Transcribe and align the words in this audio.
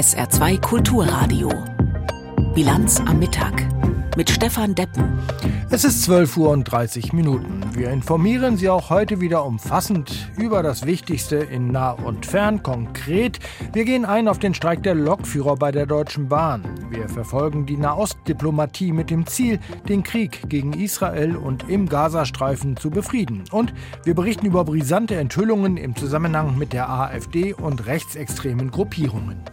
SR2 0.00 0.58
Kulturradio. 0.62 1.50
Bilanz 2.54 3.00
am 3.00 3.18
Mittag 3.18 3.68
mit 4.16 4.30
Stefan 4.30 4.74
Deppen. 4.74 5.18
Es 5.68 5.84
ist 5.84 6.04
12 6.04 6.38
Uhr 6.38 6.48
und 6.48 6.64
30 6.64 7.12
Minuten. 7.12 7.60
Wir 7.74 7.90
informieren 7.90 8.56
Sie 8.56 8.70
auch 8.70 8.88
heute 8.88 9.20
wieder 9.20 9.44
umfassend 9.44 10.30
über 10.38 10.62
das 10.62 10.86
Wichtigste 10.86 11.36
in 11.36 11.70
nah 11.70 11.90
und 11.90 12.24
fern. 12.24 12.62
Konkret, 12.62 13.40
wir 13.74 13.84
gehen 13.84 14.06
ein 14.06 14.26
auf 14.26 14.38
den 14.38 14.54
Streik 14.54 14.82
der 14.84 14.94
Lokführer 14.94 15.56
bei 15.56 15.70
der 15.70 15.84
Deutschen 15.84 16.30
Bahn. 16.30 16.64
Wir 16.88 17.06
verfolgen 17.10 17.66
die 17.66 17.76
Nahostdiplomatie 17.76 18.92
mit 18.92 19.10
dem 19.10 19.26
Ziel, 19.26 19.58
den 19.86 20.02
Krieg 20.02 20.48
gegen 20.48 20.72
Israel 20.72 21.36
und 21.36 21.68
im 21.68 21.90
Gazastreifen 21.90 22.78
zu 22.78 22.88
befrieden. 22.88 23.44
Und 23.50 23.74
wir 24.04 24.14
berichten 24.14 24.46
über 24.46 24.64
brisante 24.64 25.16
Enthüllungen 25.16 25.76
im 25.76 25.94
Zusammenhang 25.94 26.56
mit 26.56 26.72
der 26.72 26.88
AfD 26.88 27.52
und 27.52 27.84
rechtsextremen 27.84 28.70
Gruppierungen. 28.70 29.44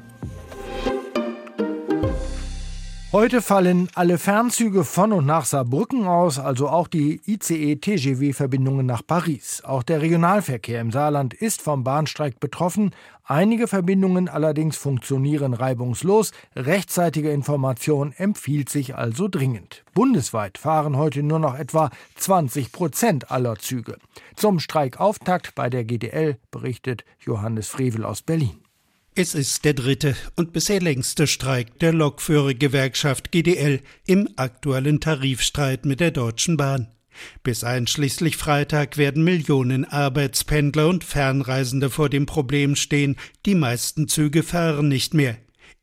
Heute 3.14 3.42
fallen 3.42 3.88
alle 3.96 4.18
Fernzüge 4.18 4.84
von 4.84 5.14
und 5.14 5.26
nach 5.26 5.46
Saarbrücken 5.46 6.06
aus, 6.08 6.40
also 6.40 6.68
auch 6.68 6.90
die 6.90 7.22
ICE-TGW-Verbindungen 7.26 8.86
nach 8.86 9.02
Paris. 9.08 9.64
Auch 9.64 9.84
der 9.84 10.02
Regionalverkehr 10.02 10.82
im 10.82 10.92
Saarland 10.92 11.34
ist 11.34 11.62
vom 11.62 11.86
Bahnstreik 11.86 12.42
betroffen. 12.42 12.92
Einige 13.24 13.68
Verbindungen 13.68 14.28
allerdings 14.28 14.76
funktionieren 14.76 15.54
reibungslos. 15.54 16.34
Rechtzeitige 16.58 17.32
Information 17.32 18.12
empfiehlt 18.12 18.68
sich 18.68 18.96
also 18.96 19.30
dringend. 19.30 19.86
Bundesweit 19.94 20.58
fahren 20.58 20.98
heute 20.98 21.24
nur 21.24 21.40
noch 21.40 21.58
etwa 21.58 21.92
20 22.16 22.74
Prozent 22.74 23.32
aller 23.32 23.56
Züge. 23.56 24.00
Zum 24.36 24.60
Streikauftakt 24.60 25.56
bei 25.56 25.70
der 25.70 25.86
GDL 25.86 26.40
berichtet 26.52 27.06
Johannes 27.20 27.70
Frevel 27.70 28.04
aus 28.04 28.22
Berlin. 28.22 28.67
Es 29.20 29.34
ist 29.34 29.66
der 29.66 29.74
dritte 29.74 30.16
und 30.36 30.54
bisher 30.54 30.80
längste 30.80 31.26
Streik 31.26 31.80
der 31.80 31.92
Lokführergewerkschaft 31.92 33.32
GDL 33.32 33.80
im 34.06 34.30
aktuellen 34.36 35.00
Tarifstreit 35.00 35.88
mit 35.88 36.00
der 36.02 36.12
Deutschen 36.12 36.56
Bahn. 36.56 36.90
Bis 37.42 37.64
einschließlich 37.64 38.38
Freitag 38.38 38.98
werden 38.98 39.24
Millionen 39.24 39.86
Arbeitspendler 39.86 40.88
und 40.88 41.04
Fernreisende 41.04 41.90
vor 41.90 42.10
dem 42.10 42.28
Problem 42.28 42.76
stehen, 42.76 43.16
die 43.48 43.56
meisten 43.56 44.08
Züge 44.08 44.44
fahren 44.44 44.88
nicht 44.88 45.16
mehr. 45.16 45.36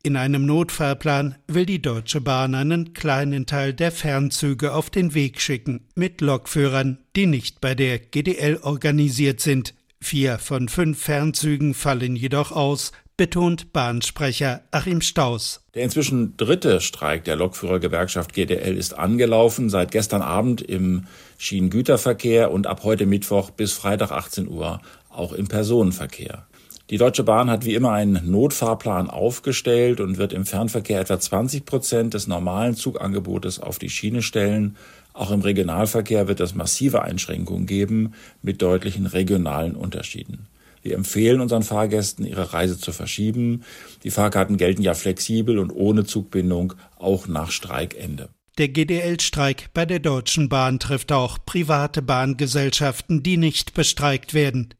In 0.05 0.17
einem 0.17 0.47
Notfahrplan 0.47 1.35
will 1.49 1.67
die 1.67 1.83
Deutsche 1.83 2.21
Bahn 2.21 2.55
einen 2.55 2.95
kleinen 2.95 3.47
Teil 3.47 3.75
der 3.75 3.91
Fernzüge 3.91 4.73
auf 4.73 4.91
den 4.91 5.13
Weg 5.13 5.41
schicken, 5.41 5.89
mit 5.97 6.21
Lokführern, 6.21 6.99
die 7.17 7.27
nicht 7.27 7.61
bei 7.61 7.75
der 7.75 7.99
GDL 7.99 8.61
organisiert 8.63 9.41
sind. 9.41 9.75
Vier 10.05 10.39
von 10.39 10.69
fünf 10.69 11.03
Fernzügen 11.03 11.73
fallen 11.73 12.15
jedoch 12.15 12.53
aus, 12.53 12.93
betont 13.17 13.73
Bahnsprecher 13.73 14.63
Achim 14.73 15.01
Staus. 15.01 15.61
Der 15.75 15.85
inzwischen 15.85 16.37
dritte 16.37 16.81
Streik 16.81 17.25
der 17.25 17.37
Lokführergewerkschaft 17.37 18.33
GDL 18.33 18.77
ist 18.77 18.99
angelaufen, 18.99 19.71
seit 19.71 19.93
gestern 19.93 20.23
Abend 20.23 20.63
im 20.63 21.07
Schienengüterverkehr 21.39 22.51
und 22.51 22.67
ab 22.67 22.83
heute 22.83 23.07
Mittwoch 23.07 23.51
bis 23.51 23.73
Freitag 23.73 24.11
18 24.11 24.49
Uhr 24.49 24.81
auch 25.11 25.33
im 25.33 25.47
Personenverkehr. 25.47 26.47
Die 26.91 26.99
Deutsche 26.99 27.23
Bahn 27.23 27.49
hat 27.49 27.65
wie 27.65 27.75
immer 27.75 27.93
einen 27.93 28.31
Notfahrplan 28.31 29.09
aufgestellt 29.09 30.01
und 30.01 30.19
wird 30.19 30.33
im 30.33 30.45
Fernverkehr 30.45 31.01
etwa 31.01 31.19
20 31.19 31.65
Prozent 31.65 32.15
des 32.15 32.27
normalen 32.27 32.75
Zugangebotes 32.75 33.59
auf 33.59 33.79
die 33.79 33.89
Schiene 33.89 34.23
stellen. 34.23 34.77
Auch 35.15 35.31
im 35.31 35.41
Regionalverkehr 35.41 36.29
wird 36.29 36.41
es 36.41 36.55
massive 36.55 37.03
Einschränkungen 37.03 37.67
geben 37.67 38.13
mit 38.43 38.61
deutlichen 38.61 39.07
regionalen 39.07 39.77
Unterschieden. 39.77 40.47
Wir 40.85 40.97
empfehlen 40.97 41.41
unseren 41.41 41.63
Fahrgästen, 41.63 42.27
ihre 42.27 42.53
Reise 42.53 42.79
zu 42.79 42.93
verschieben. 42.93 43.65
Die 44.05 44.11
Fahrkarten 44.11 44.59
gelten 44.59 44.83
ja 44.83 44.93
flexibel 44.93 45.59
und 45.59 45.71
ohne 45.71 46.05
Zugbindung 46.05 46.75
auch 46.99 47.27
nach 47.27 47.51
Streikende. 47.51 48.29
Der 48.59 48.69
GDL-Streik 48.69 49.71
bei 49.73 49.87
der 49.87 49.99
Deutschen 49.99 50.51
Bahn 50.51 50.79
trifft 50.79 51.11
auch 51.11 51.39
private 51.45 52.03
Bahngesellschaften, 52.03 53.23
die 53.23 53.39
nicht 53.39 53.73
bestreikt 53.73 54.35
werden. 54.35 54.75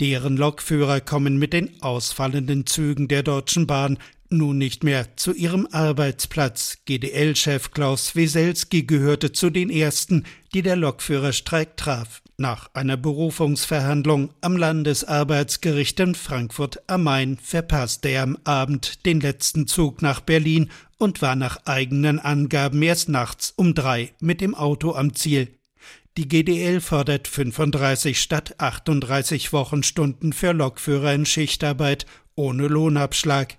Deren 0.00 0.38
Lokführer 0.38 1.02
kommen 1.02 1.38
mit 1.38 1.52
den 1.52 1.82
ausfallenden 1.82 2.64
Zügen 2.64 3.06
der 3.06 3.22
Deutschen 3.22 3.66
Bahn 3.66 3.98
nun 4.30 4.56
nicht 4.56 4.82
mehr 4.82 5.14
zu 5.16 5.34
ihrem 5.34 5.68
Arbeitsplatz. 5.70 6.78
GDL-Chef 6.86 7.72
Klaus 7.72 8.16
Weselski 8.16 8.84
gehörte 8.84 9.32
zu 9.32 9.50
den 9.50 9.68
ersten, 9.68 10.24
die 10.54 10.62
der 10.62 10.76
Lokführerstreik 10.76 11.76
traf. 11.76 12.19
Nach 12.40 12.70
einer 12.72 12.96
Berufungsverhandlung 12.96 14.30
am 14.40 14.56
Landesarbeitsgericht 14.56 16.00
in 16.00 16.14
Frankfurt 16.14 16.82
am 16.86 17.02
Main 17.02 17.36
verpasste 17.36 18.08
er 18.08 18.22
am 18.22 18.38
Abend 18.44 19.04
den 19.04 19.20
letzten 19.20 19.66
Zug 19.66 20.00
nach 20.00 20.20
Berlin 20.20 20.70
und 20.96 21.20
war 21.20 21.36
nach 21.36 21.66
eigenen 21.66 22.18
Angaben 22.18 22.80
erst 22.80 23.10
nachts 23.10 23.52
um 23.56 23.74
drei 23.74 24.14
mit 24.20 24.40
dem 24.40 24.54
Auto 24.54 24.94
am 24.94 25.12
Ziel. 25.14 25.48
Die 26.16 26.28
GDL 26.28 26.80
fordert 26.80 27.28
35 27.28 28.18
statt 28.18 28.54
38 28.56 29.52
Wochenstunden 29.52 30.32
für 30.32 30.52
Lokführer 30.52 31.12
in 31.12 31.26
Schichtarbeit 31.26 32.06
ohne 32.36 32.68
Lohnabschlag. 32.68 33.58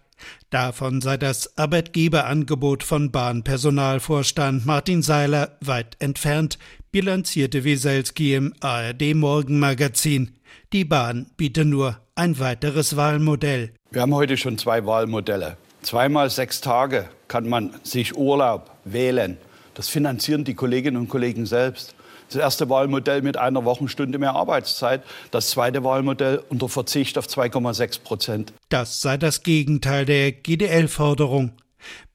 Davon 0.50 1.02
sei 1.02 1.18
das 1.18 1.58
Arbeitgeberangebot 1.58 2.84
von 2.84 3.12
Bahnpersonalvorstand 3.12 4.66
Martin 4.66 5.02
Seiler 5.02 5.58
weit 5.62 5.96
entfernt, 6.00 6.58
bilanzierte 6.92 7.64
Wieselski 7.64 8.36
im 8.36 8.54
ARD 8.60 9.16
Morgenmagazin. 9.16 10.32
Die 10.74 10.86
Bahn 10.86 11.28
biete 11.38 11.66
nur 11.66 12.00
ein 12.16 12.40
weiteres 12.40 12.96
Wahlmodell. 12.96 13.72
Wir 13.92 14.02
haben 14.02 14.14
heute 14.14 14.38
schon 14.38 14.58
zwei 14.58 14.86
Wahlmodelle. 14.86 15.58
Zweimal 15.82 16.30
sechs 16.30 16.62
Tage 16.62 17.10
kann 17.28 17.50
man 17.50 17.74
sich 17.84 18.16
Urlaub 18.16 18.72
wählen. 18.86 19.38
Das 19.74 19.90
finanzieren 19.90 20.44
die 20.44 20.54
Kolleginnen 20.54 20.98
und 20.98 21.10
Kollegen 21.10 21.46
selbst. 21.46 21.96
Das 22.32 22.40
erste 22.40 22.70
Wahlmodell 22.70 23.22
mit 23.22 23.36
einer 23.36 23.66
Wochenstunde 23.66 24.18
mehr 24.18 24.36
Arbeitszeit. 24.36 25.04
Das 25.32 25.50
zweite 25.50 25.84
Wahlmodell 25.84 26.42
unter 26.48 26.70
Verzicht 26.70 27.18
auf 27.18 27.28
2,6 27.28 28.02
Prozent. 28.02 28.54
Das 28.70 29.02
sei 29.02 29.18
das 29.18 29.44
Gegenteil 29.44 30.06
der 30.06 30.32
GDL-Forderung. 30.32 31.52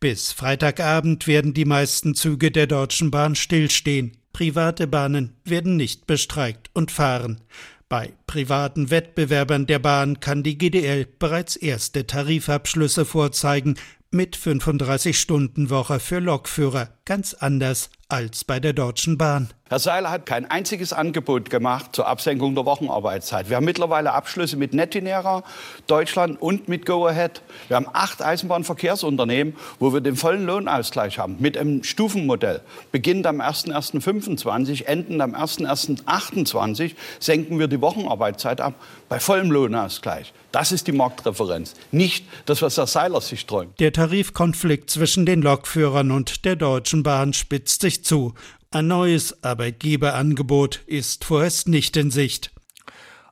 Bis 0.00 0.32
Freitagabend 0.32 1.26
werden 1.26 1.52
die 1.52 1.66
meisten 1.66 2.14
Züge 2.14 2.50
der 2.50 2.66
Deutschen 2.66 3.10
Bahn 3.10 3.34
stillstehen. 3.34 4.16
Private 4.32 4.86
Bahnen 4.86 5.36
werden 5.44 5.76
nicht 5.76 6.06
bestreikt 6.06 6.70
und 6.72 6.90
fahren. 6.90 7.42
Bei 7.88 8.14
privaten 8.26 8.90
Wettbewerbern 8.90 9.66
der 9.66 9.78
Bahn 9.78 10.18
kann 10.18 10.42
die 10.42 10.56
GDL 10.56 11.06
bereits 11.18 11.56
erste 11.56 12.06
Tarifabschlüsse 12.06 13.04
vorzeigen 13.04 13.76
mit 14.10 14.36
35-Stunden-Woche 14.36 16.00
für 16.00 16.20
Lokführer, 16.20 16.88
ganz 17.04 17.34
anders 17.34 17.90
als 18.08 18.44
bei 18.44 18.60
der 18.60 18.72
Deutschen 18.72 19.18
Bahn. 19.18 19.50
Herr 19.68 19.80
Seiler 19.80 20.12
hat 20.12 20.26
kein 20.26 20.48
einziges 20.48 20.92
Angebot 20.92 21.50
gemacht 21.50 21.86
zur 21.92 22.06
Absenkung 22.06 22.54
der 22.54 22.64
Wochenarbeitszeit. 22.66 23.50
Wir 23.50 23.56
haben 23.56 23.64
mittlerweile 23.64 24.12
Abschlüsse 24.12 24.56
mit 24.56 24.72
Netinera, 24.72 25.42
Deutschland 25.88 26.40
und 26.40 26.68
mit 26.68 26.86
Go 26.86 27.04
Ahead. 27.04 27.42
Wir 27.66 27.74
haben 27.74 27.88
acht 27.92 28.22
Eisenbahnverkehrsunternehmen, 28.22 29.56
wo 29.80 29.92
wir 29.92 30.00
den 30.00 30.14
vollen 30.14 30.46
Lohnausgleich 30.46 31.18
haben, 31.18 31.38
mit 31.40 31.58
einem 31.58 31.82
Stufenmodell. 31.82 32.60
Beginnend 32.92 33.26
am 33.26 33.40
01.01.25, 33.40 34.84
endend 34.84 35.20
am 35.20 35.34
01.01.28 35.34 36.94
senken 37.18 37.58
wir 37.58 37.66
die 37.66 37.80
Wochenarbeitszeit 37.80 38.60
ab 38.60 38.74
bei 39.08 39.18
vollem 39.18 39.50
Lohnausgleich. 39.50 40.32
Das 40.52 40.70
ist 40.70 40.86
die 40.86 40.92
Marktreferenz, 40.92 41.74
nicht 41.90 42.24
das, 42.46 42.62
was 42.62 42.76
Herr 42.76 42.86
Seiler 42.86 43.20
sich 43.20 43.46
träumt. 43.46 43.80
Der 43.80 43.92
Tarifkonflikt 43.92 44.90
zwischen 44.90 45.26
den 45.26 45.42
Lokführern 45.42 46.12
und 46.12 46.44
der 46.44 46.54
Deutschen 46.54 47.02
Bahn 47.02 47.32
spitzt 47.32 47.80
sich 47.80 48.04
zu. 48.04 48.32
Ein 48.76 48.88
neues 48.88 49.42
Arbeitgeberangebot 49.42 50.82
ist 50.84 51.24
vorerst 51.24 51.66
nicht 51.66 51.96
in 51.96 52.10
Sicht. 52.10 52.52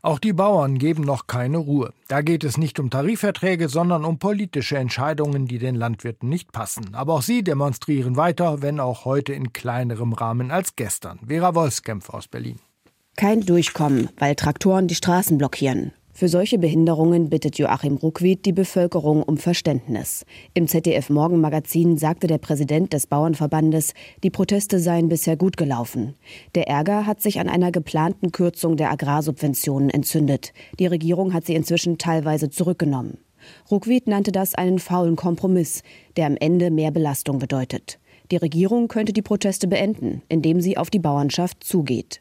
Auch 0.01 0.19
die 0.19 0.33
Bauern 0.33 0.79
geben 0.79 1.03
noch 1.03 1.27
keine 1.27 1.59
Ruhe. 1.59 1.93
Da 2.09 2.23
geht 2.23 2.45
es 2.45 2.57
nicht 2.57 2.81
um 2.81 2.89
Tarifverträge, 2.89 3.69
sondern 3.69 4.07
um 4.07 4.19
politische 4.19 4.79
Entscheidungen, 4.79 5.47
die 5.47 5.59
den 5.59 5.75
Landwirten 5.75 6.31
nicht 6.31 6.51
passen. 6.51 6.95
Aber 6.95 7.13
auch 7.13 7.21
sie 7.21 7.45
demonstrieren 7.45 8.17
weiter, 8.17 8.63
wenn 8.63 8.81
auch 8.81 9.05
heute 9.05 9.35
in 9.35 9.53
kleinerem 9.53 10.15
Rahmen 10.15 10.51
als 10.51 10.77
gestern. 10.77 11.19
Vera 11.27 11.55
Wolfskämpf 11.55 12.09
aus 12.09 12.27
Berlin. 12.27 12.59
Kein 13.19 13.45
Durchkommen, 13.45 14.09
weil 14.17 14.37
Traktoren 14.37 14.89
die 14.89 14.95
Straßen 14.95 15.37
blockieren. 15.37 15.93
Für 16.17 16.29
solche 16.29 16.59
Behinderungen 16.59 17.29
bittet 17.29 17.59
Joachim 17.59 17.97
Ruckwied 17.97 18.47
die 18.47 18.53
Bevölkerung 18.53 19.25
um 19.25 19.37
Verständnis. 19.37 20.25
Im 20.55 20.69
ZDF 20.69 21.11
Morgenmagazin 21.11 21.99
sagte 21.99 22.29
der 22.29 22.39
Präsident 22.39 22.93
des 22.93 23.09
Bauernverbandes, 23.09 23.95
die 24.23 24.31
Proteste 24.31 24.79
seien 24.79 25.09
bisher 25.09 25.37
gut 25.37 25.57
gelaufen. 25.57 26.15
Der 26.55 26.69
Ärger 26.69 27.09
hat 27.09 27.21
sich 27.21 27.41
an 27.41 27.49
einer 27.49 27.73
geplanten 27.73 28.31
Kürzung 28.31 28.77
der 28.77 28.93
Agrarsubventionen 28.93 29.91
entzündet. 29.91 30.53
Die 30.79 30.87
Regierung 30.87 31.35
hat 31.35 31.47
sie 31.47 31.57
inzwischen 31.57 31.99
teilweise 31.99 32.49
zurückgenommen. 32.49 33.19
Ruckwied 33.69 34.07
nannte 34.07 34.31
das 34.31 34.55
einen 34.55 34.79
faulen 34.79 35.17
Kompromiss, 35.17 35.83
der 36.17 36.27
am 36.27 36.37
Ende 36.37 36.71
mehr 36.71 36.93
Belastung 36.93 37.41
bedeutet. 37.41 37.99
Die 38.31 38.37
Regierung 38.37 38.87
könnte 38.87 39.13
die 39.13 39.21
Proteste 39.21 39.67
beenden, 39.67 40.23
indem 40.29 40.61
sie 40.61 40.77
auf 40.77 40.91
die 40.91 41.01
Bauernschaft 41.01 41.65
zugeht. 41.65 42.21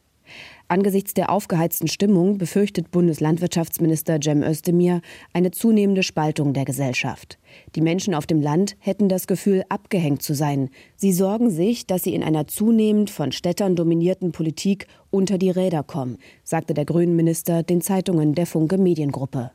Angesichts 0.70 1.14
der 1.14 1.30
aufgeheizten 1.30 1.88
Stimmung 1.88 2.38
befürchtet 2.38 2.90
Bundeslandwirtschaftsminister 2.90 4.20
Cem 4.24 4.42
Özdemir 4.42 5.02
eine 5.34 5.52
zunehmende 5.52 6.04
Spaltung 6.04 6.54
der 6.54 6.66
Gesellschaft. 6.66 7.38
Die 7.76 7.82
Menschen 7.82 8.16
auf 8.16 8.26
dem 8.26 8.42
Land 8.42 8.76
hätten 8.80 9.10
das 9.10 9.28
Gefühl, 9.28 9.64
abgehängt 9.70 10.24
zu 10.24 10.34
sein. 10.34 10.70
Sie 10.96 11.12
sorgen 11.12 11.50
sich, 11.50 11.86
dass 11.86 12.04
sie 12.04 12.16
in 12.16 12.24
einer 12.24 12.48
zunehmend 12.48 13.10
von 13.10 13.32
Städtern 13.32 13.76
dominierten 13.76 14.32
Politik 14.32 14.88
unter 15.12 15.38
die 15.38 15.52
Räder 15.52 15.84
kommen, 15.84 16.18
sagte 16.44 16.74
der 16.74 16.86
Grünen 16.86 17.16
Minister 17.16 17.62
den 17.62 17.82
Zeitungen 17.82 18.34
der 18.34 18.46
Funke 18.46 18.78
Mediengruppe. 18.78 19.52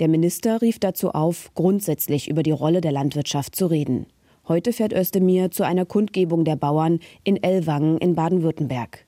Der 0.00 0.08
Minister 0.08 0.62
rief 0.62 0.78
dazu 0.78 1.10
auf, 1.10 1.50
grundsätzlich 1.54 2.28
über 2.28 2.42
die 2.42 2.50
Rolle 2.50 2.80
der 2.80 2.92
Landwirtschaft 2.92 3.54
zu 3.54 3.66
reden. 3.66 4.06
Heute 4.48 4.72
fährt 4.72 4.92
Özdemir 4.92 5.50
zu 5.50 5.64
einer 5.64 5.84
Kundgebung 5.84 6.44
der 6.44 6.56
Bauern 6.56 7.00
in 7.24 7.42
Ellwangen 7.42 7.98
in 7.98 8.14
Baden-Württemberg. 8.14 9.05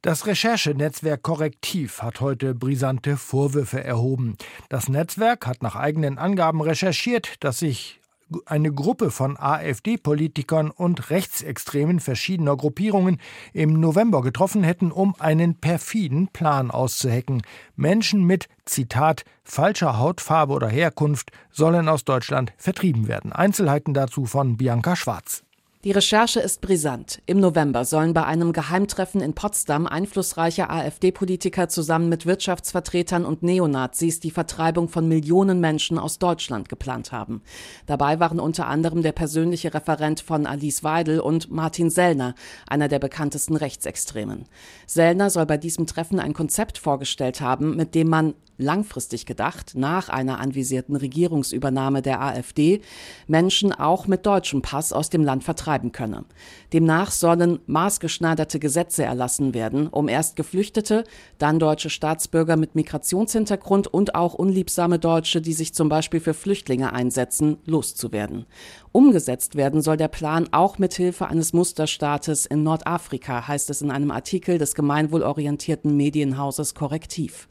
Das 0.00 0.26
Recherchenetzwerk 0.26 1.24
Korrektiv 1.24 2.02
hat 2.02 2.20
heute 2.20 2.54
brisante 2.54 3.16
Vorwürfe 3.16 3.82
erhoben. 3.82 4.36
Das 4.68 4.88
Netzwerk 4.88 5.44
hat 5.44 5.60
nach 5.60 5.74
eigenen 5.74 6.18
Angaben 6.18 6.60
recherchiert, 6.60 7.42
dass 7.42 7.58
sich 7.58 8.00
eine 8.46 8.72
Gruppe 8.72 9.10
von 9.10 9.36
AfD-Politikern 9.36 10.70
und 10.70 11.10
Rechtsextremen 11.10 11.98
verschiedener 11.98 12.56
Gruppierungen 12.56 13.18
im 13.52 13.80
November 13.80 14.22
getroffen 14.22 14.62
hätten, 14.62 14.92
um 14.92 15.16
einen 15.18 15.56
perfiden 15.56 16.28
Plan 16.28 16.70
auszuhecken. 16.70 17.42
Menschen 17.74 18.22
mit, 18.22 18.48
Zitat, 18.66 19.24
falscher 19.42 19.98
Hautfarbe 19.98 20.52
oder 20.52 20.68
Herkunft 20.68 21.32
sollen 21.50 21.88
aus 21.88 22.04
Deutschland 22.04 22.52
vertrieben 22.56 23.08
werden. 23.08 23.32
Einzelheiten 23.32 23.94
dazu 23.94 24.26
von 24.26 24.56
Bianca 24.56 24.94
Schwarz. 24.94 25.42
Die 25.88 25.92
Recherche 25.92 26.40
ist 26.40 26.60
brisant. 26.60 27.22
Im 27.24 27.40
November 27.40 27.86
sollen 27.86 28.12
bei 28.12 28.26
einem 28.26 28.52
Geheimtreffen 28.52 29.22
in 29.22 29.32
Potsdam 29.32 29.86
einflussreiche 29.86 30.68
AfD-Politiker 30.68 31.70
zusammen 31.70 32.10
mit 32.10 32.26
Wirtschaftsvertretern 32.26 33.24
und 33.24 33.42
Neonazis 33.42 34.20
die 34.20 34.30
Vertreibung 34.30 34.90
von 34.90 35.08
Millionen 35.08 35.60
Menschen 35.60 35.98
aus 35.98 36.18
Deutschland 36.18 36.68
geplant 36.68 37.10
haben. 37.10 37.40
Dabei 37.86 38.20
waren 38.20 38.38
unter 38.38 38.66
anderem 38.66 39.00
der 39.00 39.12
persönliche 39.12 39.72
Referent 39.72 40.20
von 40.20 40.44
Alice 40.44 40.84
Weidel 40.84 41.20
und 41.20 41.50
Martin 41.50 41.88
Sellner, 41.88 42.34
einer 42.66 42.88
der 42.88 42.98
bekanntesten 42.98 43.56
Rechtsextremen. 43.56 44.44
Sellner 44.86 45.30
soll 45.30 45.46
bei 45.46 45.56
diesem 45.56 45.86
Treffen 45.86 46.20
ein 46.20 46.34
Konzept 46.34 46.76
vorgestellt 46.76 47.40
haben, 47.40 47.76
mit 47.76 47.94
dem 47.94 48.10
man 48.10 48.34
langfristig 48.58 49.24
gedacht, 49.24 49.72
nach 49.76 50.08
einer 50.08 50.40
anvisierten 50.40 50.96
Regierungsübernahme 50.96 52.02
der 52.02 52.20
AfD, 52.20 52.82
Menschen 53.26 53.72
auch 53.72 54.06
mit 54.06 54.26
deutschem 54.26 54.62
Pass 54.62 54.92
aus 54.92 55.08
dem 55.10 55.24
Land 55.24 55.44
vertreiben 55.78 55.92
könne. 55.92 56.24
Demnach 56.72 57.10
sollen 57.10 57.60
maßgeschneiderte 57.66 58.58
Gesetze 58.58 59.04
erlassen 59.04 59.54
werden, 59.54 59.88
um 59.88 60.08
erst 60.08 60.36
Geflüchtete, 60.36 61.04
dann 61.38 61.58
deutsche 61.58 61.90
Staatsbürger 61.90 62.56
mit 62.56 62.74
Migrationshintergrund 62.74 63.86
und 63.86 64.14
auch 64.14 64.34
unliebsame 64.34 64.98
Deutsche, 64.98 65.40
die 65.40 65.52
sich 65.52 65.74
zum 65.74 65.88
Beispiel 65.88 66.20
für 66.20 66.34
Flüchtlinge 66.34 66.92
einsetzen, 66.92 67.58
loszuwerden. 67.64 68.46
Umgesetzt 68.92 69.54
werden 69.54 69.80
soll 69.80 69.96
der 69.96 70.08
Plan 70.08 70.48
auch 70.52 70.78
mit 70.78 70.94
Hilfe 70.94 71.28
eines 71.28 71.52
Musterstaates 71.52 72.46
in 72.46 72.62
Nordafrika, 72.62 73.46
heißt 73.46 73.70
es 73.70 73.82
in 73.82 73.90
einem 73.90 74.10
Artikel 74.10 74.58
des 74.58 74.74
gemeinwohlorientierten 74.74 75.96
Medienhauses 75.96 76.74
Korrektiv. 76.74 77.48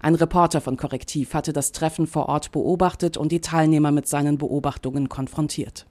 Ein 0.00 0.14
Reporter 0.14 0.60
von 0.60 0.76
Korrektiv 0.76 1.34
hatte 1.34 1.52
das 1.52 1.72
Treffen 1.72 2.06
vor 2.06 2.28
Ort 2.28 2.52
beobachtet 2.52 3.16
und 3.16 3.32
die 3.32 3.40
Teilnehmer 3.40 3.92
mit 3.92 4.08
seinen 4.08 4.38
Beobachtungen 4.38 5.08
konfrontiert. 5.08 5.86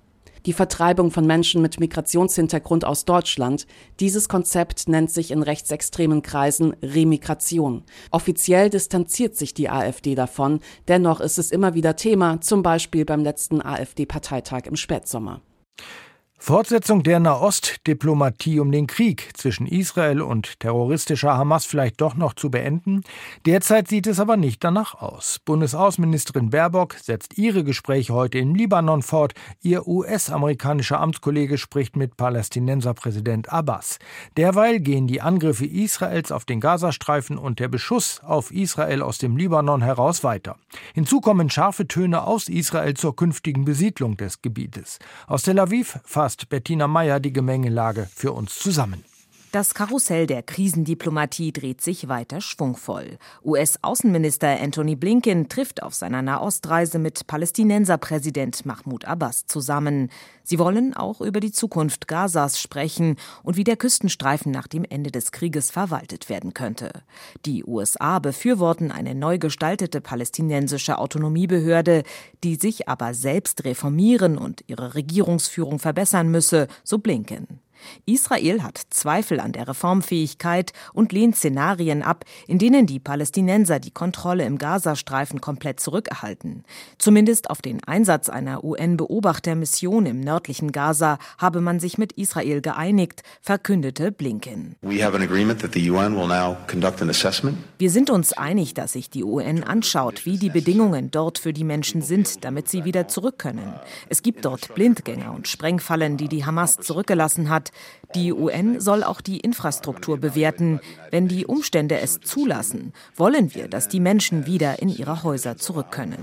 Die 0.46 0.54
Vertreibung 0.54 1.12
von 1.12 1.26
Menschen 1.26 1.62
mit 1.62 1.80
Migrationshintergrund 1.80 2.86
aus 2.86 3.06
Deutschland. 3.06 3.68
Dieses 4.00 4.30
Konzept 4.30 4.88
nennt 4.88 5.12
sich 5.12 5.32
in 5.32 5.44
rechtsextremen 5.44 6.22
Kreisen 6.22 6.76
Remigration. 6.82 7.84
Offiziell 8.12 8.70
distanziert 8.70 9.36
sich 9.36 9.54
die 9.54 9.70
AfD 9.70 10.16
davon, 10.16 10.60
dennoch 10.88 11.20
ist 11.20 11.38
es 11.38 11.52
immer 11.52 11.74
wieder 11.74 11.96
Thema, 11.96 12.42
zum 12.42 12.64
Beispiel 12.64 13.06
beim 13.06 13.24
letzten 13.24 13.62
AfD-Parteitag 13.62 14.66
im 14.66 14.76
Spätsommer. 14.76 15.42
Fortsetzung 16.40 17.04
der 17.04 17.20
Nahost-Diplomatie 17.20 18.60
um 18.60 18.72
den 18.72 18.88
Krieg 18.88 19.32
zwischen 19.36 19.66
Israel 19.66 20.22
und 20.22 20.60
terroristischer 20.60 21.36
Hamas 21.36 21.66
vielleicht 21.66 22.00
doch 22.00 22.16
noch 22.16 22.36
zu 22.36 22.50
beenden? 22.52 23.02
Derzeit 23.46 23.90
sieht 23.90 24.08
es 24.08 24.20
aber 24.20 24.38
nicht 24.38 24.64
danach 24.64 24.94
aus. 25.02 25.40
Bundesaußenministerin 25.44 26.52
Baerbock 26.52 26.94
setzt 26.94 27.38
ihre 27.38 27.66
Gespräche 27.66 28.14
heute 28.14 28.38
im 28.38 28.56
Libanon 28.56 29.02
fort. 29.02 29.34
Ihr 29.62 29.88
US-amerikanischer 29.88 31.02
Amtskollege 31.02 31.58
spricht 31.58 31.98
mit 31.98 32.16
Palästinenserpräsident 32.16 33.52
Abbas. 33.52 33.98
Derweil 34.38 34.80
gehen 34.80 35.08
die 35.08 35.22
Angriffe 35.22 35.66
Israels 35.66 36.32
auf 36.32 36.46
den 36.46 36.62
Gazastreifen 36.62 37.38
und 37.38 37.60
der 37.60 37.68
Beschuss 37.68 38.22
auf 38.24 38.52
Israel 38.52 39.02
aus 39.02 39.18
dem 39.18 39.36
Libanon 39.36 39.82
heraus 39.82 40.24
weiter. 40.24 40.56
Hinzu 40.94 41.20
kommen 41.20 41.50
scharfe 41.50 41.88
Töne 41.88 42.24
aus 42.24 42.48
Israel 42.48 42.94
zur 42.94 43.16
künftigen 43.16 43.66
Besiedlung 43.66 44.16
des 44.16 44.42
Gebietes. 44.42 45.00
Aus 45.26 45.42
Tel 45.42 45.60
Aviv 45.60 46.00
fasst 46.06 46.37
Bettina 46.46 46.88
Meyer 46.88 47.20
die 47.20 47.34
Gemengelage 47.34 48.08
für 48.14 48.32
uns 48.32 48.60
zusammen. 48.60 49.04
Das 49.54 49.74
Karussell 49.74 50.28
der 50.28 50.44
Krisendiplomatie 50.44 51.54
dreht 51.54 51.80
sich 51.80 52.10
weiter 52.10 52.42
schwungvoll. 52.42 53.18
US-Außenminister 53.46 54.60
Anthony 54.60 54.98
Blinken 54.98 55.48
trifft 55.48 55.82
auf 55.82 55.96
seiner 55.96 56.22
Nahostreise 56.22 57.00
mit 57.00 57.28
Palästinenserpräsident 57.28 58.66
Mahmoud 58.66 59.06
Abbas 59.06 59.46
zusammen. 59.46 60.10
Sie 60.44 60.60
wollen 60.60 60.94
auch 60.94 61.22
über 61.22 61.40
die 61.40 61.54
Zukunft 61.54 62.10
Gazas 62.10 62.60
sprechen 62.60 63.16
und 63.42 63.56
wie 63.56 63.64
der 63.64 63.78
Küstenstreifen 63.78 64.52
nach 64.52 64.68
dem 64.68 64.84
Ende 64.84 65.12
des 65.12 65.32
Krieges 65.32 65.72
verwaltet 65.72 66.28
werden 66.28 66.54
könnte. 66.54 66.92
Die 67.46 67.64
USA 67.64 68.20
befürworten 68.20 68.92
eine 68.92 69.16
neu 69.16 69.38
gestaltete 69.38 70.02
palästinensische 70.02 70.98
Autonomiebehörde, 70.98 72.04
die 72.44 72.56
sich 72.56 72.90
aber 72.90 73.14
selbst 73.14 73.64
reformieren 73.64 74.38
und 74.38 74.66
ihre 74.68 74.94
Regierungsführung 74.94 75.80
verbessern 75.80 76.30
müsse, 76.30 76.68
so 76.84 76.98
Blinken. 76.98 77.62
Israel 78.06 78.64
hat 78.64 78.82
Zweifel 78.90 79.40
an 79.40 79.52
der 79.52 79.68
Reformfähigkeit 79.68 80.74
und 80.94 81.12
lehnt 81.12 81.36
Szenarien 81.36 82.04
ab, 82.04 82.26
in 82.48 82.58
denen 82.60 82.86
die 82.86 83.00
Palästinenser 83.00 83.80
die 83.80 83.92
Kontrolle 83.92 84.46
im 84.46 84.58
Gazastreifen 84.58 85.42
komplett 85.42 85.80
zurückerhalten. 85.80 86.64
Zumindest 86.98 87.50
auf 87.50 87.62
den 87.62 87.84
Einsatz 87.84 88.30
einer 88.30 88.64
UN-Beobachtermission 88.64 90.06
im 90.06 90.20
nördlichen 90.20 90.72
Gaza 90.72 91.18
habe 91.38 91.62
man 91.62 91.80
sich 91.80 91.98
mit 91.98 92.14
Israel 92.14 92.62
geeinigt, 92.62 93.24
verkündete 93.42 94.12
Blinken. 94.12 94.76
Wir 97.78 97.92
sind 97.92 98.10
uns 98.10 98.34
einig, 98.34 98.74
dass 98.74 98.94
sich 98.94 99.10
die 99.10 99.24
UN 99.24 99.64
anschaut, 99.64 100.26
wie 100.26 100.38
die 100.38 100.50
Bedingungen 100.50 101.12
dort 101.12 101.40
für 101.40 101.54
die 101.54 101.64
Menschen 101.64 102.02
sind, 102.02 102.44
damit 102.44 102.70
sie 102.70 102.86
wieder 102.86 103.08
zurück 103.08 103.38
können. 103.38 103.74
Es 104.10 104.22
gibt 104.22 104.46
dort 104.46 104.74
Blindgänger 104.76 105.34
und 105.34 105.48
Sprengfallen, 105.48 106.18
die 106.18 106.28
die 106.28 106.46
Hamas 106.46 106.78
zurückgelassen 106.78 107.50
hat. 107.50 107.67
Die 108.16 108.32
UN 108.32 108.80
soll 108.80 109.04
auch 109.04 109.20
die 109.20 109.40
Infrastruktur 109.40 110.18
bewerten. 110.18 110.80
Wenn 111.12 111.28
die 111.28 111.46
Umstände 111.46 112.00
es 112.00 112.20
zulassen, 112.22 112.94
wollen 113.16 113.54
wir, 113.54 113.68
dass 113.68 113.90
die 113.90 114.00
Menschen 114.00 114.46
wieder 114.46 114.82
in 114.82 114.90
ihre 114.90 115.24
Häuser 115.24 115.58
zurück 115.58 115.92
können. 115.92 116.18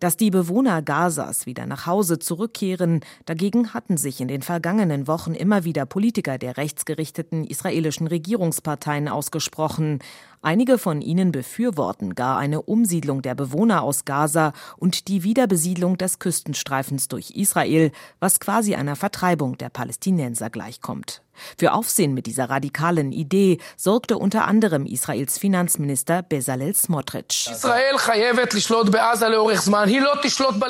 Dass 0.00 0.16
die 0.16 0.30
Bewohner 0.30 0.82
Gazas 0.82 1.46
wieder 1.46 1.66
nach 1.66 1.86
Hause 1.86 2.18
zurückkehren, 2.18 3.00
dagegen 3.24 3.72
hatten 3.72 3.96
sich 3.96 4.20
in 4.20 4.28
den 4.28 4.42
vergangenen 4.42 5.06
Wochen 5.06 5.34
immer 5.34 5.64
wieder 5.64 5.86
Politiker 5.86 6.36
der 6.36 6.56
rechtsgerichteten 6.56 7.44
israelischen 7.44 8.08
Regierungsparteien 8.08 9.08
ausgesprochen. 9.08 10.00
Einige 10.44 10.76
von 10.76 11.00
ihnen 11.00 11.32
befürworten 11.32 12.14
gar 12.14 12.36
eine 12.36 12.60
Umsiedlung 12.60 13.22
der 13.22 13.34
Bewohner 13.34 13.82
aus 13.82 14.04
Gaza 14.04 14.52
und 14.76 15.08
die 15.08 15.22
Wiederbesiedlung 15.22 15.96
des 15.96 16.18
Küstenstreifens 16.18 17.08
durch 17.08 17.30
Israel, 17.30 17.92
was 18.20 18.40
quasi 18.40 18.74
einer 18.74 18.94
Vertreibung 18.94 19.56
der 19.56 19.70
Palästinenser 19.70 20.50
gleichkommt. 20.50 21.23
Für 21.58 21.72
Aufsehen 21.72 22.14
mit 22.14 22.26
dieser 22.26 22.50
radikalen 22.50 23.12
Idee 23.12 23.58
sorgte 23.76 24.18
unter 24.18 24.46
anderem 24.46 24.86
Israels 24.86 25.38
Finanzminister 25.38 26.22
Bezalel 26.22 26.74
Smotrich. 26.74 27.50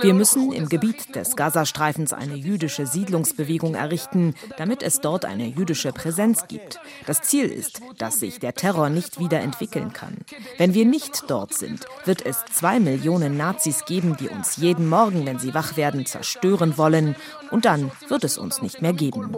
Wir 0.02 0.14
müssen 0.14 0.52
im 0.52 0.68
Gebiet 0.68 1.14
des 1.14 1.36
Gazastreifens 1.36 2.12
eine 2.12 2.34
jüdische 2.34 2.86
Siedlungsbewegung 2.86 3.74
errichten, 3.74 4.34
damit 4.56 4.82
es 4.82 5.00
dort 5.00 5.24
eine 5.24 5.46
jüdische 5.46 5.92
Präsenz 5.92 6.46
gibt. 6.48 6.80
Das 7.06 7.22
Ziel 7.22 7.46
ist, 7.46 7.80
dass 7.98 8.20
sich 8.20 8.38
der 8.38 8.54
Terror 8.54 8.88
nicht 8.88 9.18
wieder 9.18 9.40
entwickeln 9.40 9.92
kann. 9.92 10.16
Wenn 10.58 10.74
wir 10.74 10.84
nicht 10.84 11.24
dort 11.28 11.54
sind, 11.54 11.86
wird 12.04 12.24
es 12.24 12.44
zwei 12.52 12.80
Millionen 12.80 13.36
Nazis 13.36 13.84
geben, 13.84 14.16
die 14.18 14.28
uns 14.28 14.56
jeden 14.56 14.88
Morgen, 14.88 15.26
wenn 15.26 15.38
sie 15.38 15.54
wach 15.54 15.76
werden, 15.76 16.06
zerstören 16.06 16.76
wollen. 16.76 17.16
Und 17.50 17.64
dann 17.64 17.90
wird 18.08 18.24
es 18.24 18.38
uns 18.38 18.62
nicht 18.62 18.82
mehr 18.82 18.92
geben. 18.92 19.34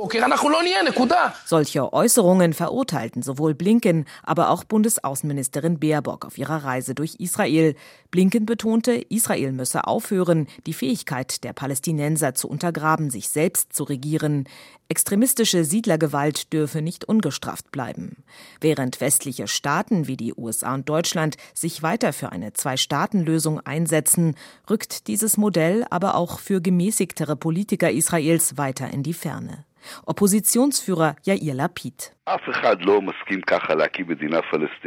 Solche 1.45 1.93
Äußerungen 1.93 2.53
verurteilten 2.53 3.23
sowohl 3.23 3.55
Blinken, 3.55 4.07
aber 4.23 4.51
auch 4.51 4.65
Bundesaußenministerin 4.65 5.79
Baerbock 5.79 6.25
auf 6.25 6.39
ihrer 6.39 6.65
Reise 6.65 6.95
durch 6.95 7.17
Israel. 7.19 7.75
Blinken 8.11 8.47
betonte, 8.47 8.93
Israel 8.93 9.53
müsse 9.53 9.87
aufhören, 9.87 10.47
die 10.67 10.73
Fähigkeit 10.73 11.45
der 11.45 11.53
Palästinenser 11.53 12.35
zu 12.35 12.49
untergraben, 12.49 13.11
sich 13.11 13.29
selbst 13.29 13.73
zu 13.73 13.85
regieren. 13.85 14.45
Extremistische 14.89 15.65
Siedlergewalt 15.65 16.53
dürfe 16.53 16.81
nicht 16.81 17.05
ungestraft 17.05 17.71
bleiben. 17.73 18.25
Während 18.61 19.01
westliche 19.01 19.49
Staaten 19.49 20.07
wie 20.07 20.17
die 20.17 20.35
USA 20.35 20.75
und 20.75 20.89
Deutschland 20.89 21.37
sich 21.55 21.83
weiter 21.83 22.13
für 22.13 22.33
eine 22.33 22.53
Zwei-Staaten-Lösung 22.53 23.61
einsetzen, 23.61 24.37
rückt 24.71 25.09
dieses 25.09 25.37
Modell 25.37 25.85
aber 25.91 26.15
auch 26.15 26.39
für 26.39 26.61
gemäßigtere 26.61 27.37
Politiker 27.37 27.91
Israels 27.91 28.57
weiter 28.57 28.91
in 28.91 29.03
die 29.03 29.15
Ferne. 29.15 29.66
Oppositionsführer 30.05 31.17
Yair 31.25 31.55
Lapid. 31.55 32.13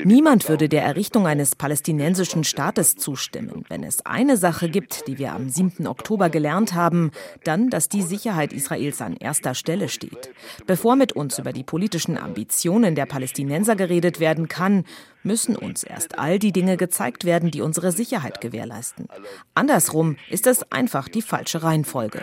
Niemand 0.04 0.50
würde 0.50 0.68
der 0.68 0.84
Errichtung 0.84 1.26
eines 1.26 1.56
palästinensischen 1.56 2.44
Staates 2.44 2.96
zustimmen. 2.98 3.64
Wenn 3.70 3.84
es 3.84 4.06
eine 4.06 4.36
Sache 4.36 4.70
gibt, 4.70 5.08
die 5.08 5.18
wir 5.18 5.32
am 5.32 5.48
7. 5.48 5.88
Oktober 5.88 6.30
gelernt 6.30 6.74
haben, 6.74 7.12
dann, 7.46 7.70
dass 7.70 7.88
die 7.88 8.02
Sicherheit 8.02 8.52
Israels 8.52 9.02
an 9.02 9.16
erster 9.16 9.56
Stelle 9.56 9.88
steht. 9.88 10.32
Bevor 10.68 10.98
mit 10.98 11.14
uns 11.14 11.40
über 11.40 11.54
die 11.54 11.64
politischen 11.64 12.18
Ambitionen 12.18 12.96
der 12.96 13.06
Palästinenser 13.06 13.78
geredet 13.78 14.20
werden 14.20 14.50
kann, 14.50 14.84
müssen 15.24 15.56
uns 15.56 15.84
erst 15.84 16.18
all 16.18 16.40
die 16.40 16.52
Dinge 16.52 16.78
gezeigt 16.78 17.26
werden, 17.26 17.52
die 17.52 17.62
unsere 17.62 17.92
Sicherheit 17.92 18.42
gewährleisten. 18.42 19.08
Andersrum 19.54 20.18
ist 20.30 20.48
es 20.48 20.72
einfach 20.72 21.08
die 21.08 21.22
falsche 21.22 21.64
Reihenfolge. 21.64 22.22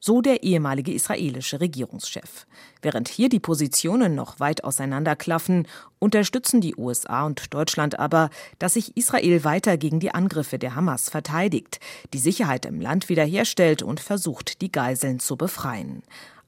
So 0.00 0.20
der 0.20 0.42
ehemalige 0.42 0.92
israelische 0.92 1.60
Regierungschef. 1.60 2.46
Während 2.82 3.08
hier 3.08 3.28
die 3.28 3.40
Positionen 3.40 4.14
noch 4.14 4.38
weit 4.40 4.64
auseinanderklaffen, 4.64 5.66
unterstützen 5.98 6.60
die 6.60 6.76
USA 6.76 7.24
und 7.24 7.54
Deutschland 7.54 7.98
aber, 7.98 8.28
dass 8.58 8.74
sich 8.74 8.96
Israel 8.96 9.44
weiter 9.44 9.78
gegen 9.78 10.00
die 10.00 10.10
Angriffe 10.14 10.58
der 10.58 10.74
Hamas 10.74 11.08
verteidigt, 11.08 11.80
die 12.12 12.18
Sicherheit 12.18 12.66
im 12.66 12.80
Land 12.80 13.08
wiederherstellt 13.08 13.82
und 13.82 14.00
versucht, 14.00 14.60
die 14.60 14.70
Geiseln 14.70 15.20
zu 15.20 15.36
befreien. 15.36 16.02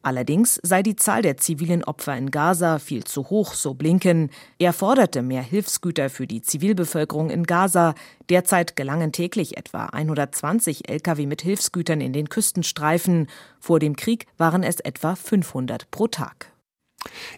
Allerdings 0.06 0.60
sei 0.62 0.84
die 0.84 0.94
Zahl 0.94 1.22
der 1.22 1.36
zivilen 1.36 1.82
Opfer 1.82 2.16
in 2.16 2.30
Gaza 2.30 2.78
viel 2.78 3.02
zu 3.02 3.28
hoch, 3.28 3.54
so 3.54 3.74
Blinken. 3.74 4.30
Er 4.56 4.72
forderte 4.72 5.20
mehr 5.20 5.42
Hilfsgüter 5.42 6.10
für 6.10 6.28
die 6.28 6.42
Zivilbevölkerung 6.42 7.28
in 7.28 7.42
Gaza. 7.42 7.92
Derzeit 8.28 8.76
gelangen 8.76 9.10
täglich 9.10 9.56
etwa 9.56 9.86
120 9.86 10.88
Lkw 10.88 11.26
mit 11.26 11.42
Hilfsgütern 11.42 12.00
in 12.00 12.12
den 12.12 12.28
Küstenstreifen. 12.28 13.26
Vor 13.58 13.80
dem 13.80 13.96
Krieg 13.96 14.28
waren 14.38 14.62
es 14.62 14.78
etwa 14.78 15.16
500 15.16 15.90
pro 15.90 16.06
Tag. 16.06 16.52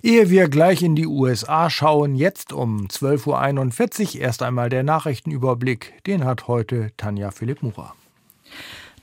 Ehe 0.03 0.29
wir 0.29 0.51
gleich 0.51 0.83
in 0.83 0.95
die 0.95 1.07
USA 1.07 1.71
schauen, 1.71 2.17
jetzt 2.17 2.53
um 2.53 2.87
12.41 2.89 4.17
Uhr 4.17 4.21
erst 4.21 4.43
einmal 4.43 4.69
der 4.69 4.83
Nachrichtenüberblick. 4.83 6.05
Den 6.05 6.27
hat 6.27 6.49
heute 6.49 6.91
Tanja 6.99 7.31
Philipp 7.31 7.63
Murer. 7.63 7.95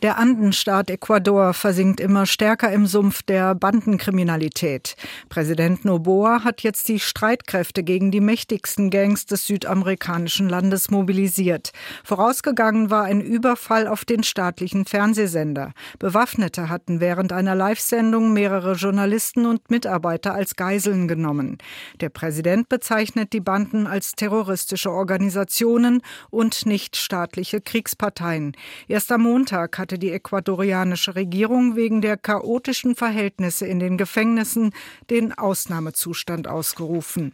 Der 0.06 0.20
Andenstaat 0.20 0.92
Ecuador 0.92 1.56
versinkt 1.56 2.00
immer 2.00 2.28
stärker 2.28 2.72
im 2.72 2.86
Sumpf 2.86 3.24
der 3.24 3.56
Bandenkriminalität. 3.56 4.96
Präsident 5.30 5.84
Noboa 5.84 6.44
hat 6.44 6.62
jetzt 6.62 6.90
die 6.90 7.00
Streitkräfte 7.00 7.82
gegen 7.82 8.12
die 8.12 8.22
mächtigsten 8.22 8.92
Gangs 8.92 9.26
des 9.26 9.48
südamerikanischen 9.48 10.48
Landes 10.48 10.92
mobilisiert. 10.92 11.72
Vorausgegangen 12.04 12.92
war 12.92 13.06
ein 13.06 13.20
Überfall 13.20 13.88
auf 13.88 14.06
den 14.06 14.22
staatlichen 14.22 14.86
Fernsehsender. 14.86 15.72
Bewaffnete 15.98 16.70
hatten 16.70 17.00
während 17.00 17.34
einer 17.34 17.56
Live-Sendung 17.56 18.32
mehrere 18.32 18.74
Journalisten 18.74 19.48
und 19.48 19.72
Mitarbeiter 19.72 20.36
als 20.36 20.56
Geiseln 20.56 21.08
genommen. 21.08 21.58
Der 22.00 22.10
Präsident 22.10 22.70
bezeichnet 22.70 23.34
die 23.34 23.42
Banden 23.42 23.88
als 23.88 24.14
terroristische 24.14 24.92
Organisationen 24.92 26.04
und 26.30 26.68
nicht 26.68 26.96
staatliche 26.96 27.60
Kriegsparteien. 27.60 28.56
Erst 28.88 29.12
am 29.12 29.24
Montag 29.24 29.80
hat 29.80 29.95
hatte 29.96 30.00
die 30.00 30.12
ecuadorianische 30.12 31.16
Regierung 31.16 31.78
wegen 31.78 32.02
der 32.02 32.18
chaotischen 32.18 32.96
Verhältnisse 32.96 33.66
in 33.66 33.80
den 33.80 33.98
Gefängnissen 33.98 34.74
den 35.10 35.32
Ausnahmezustand 35.32 36.50
ausgerufen. 36.50 37.32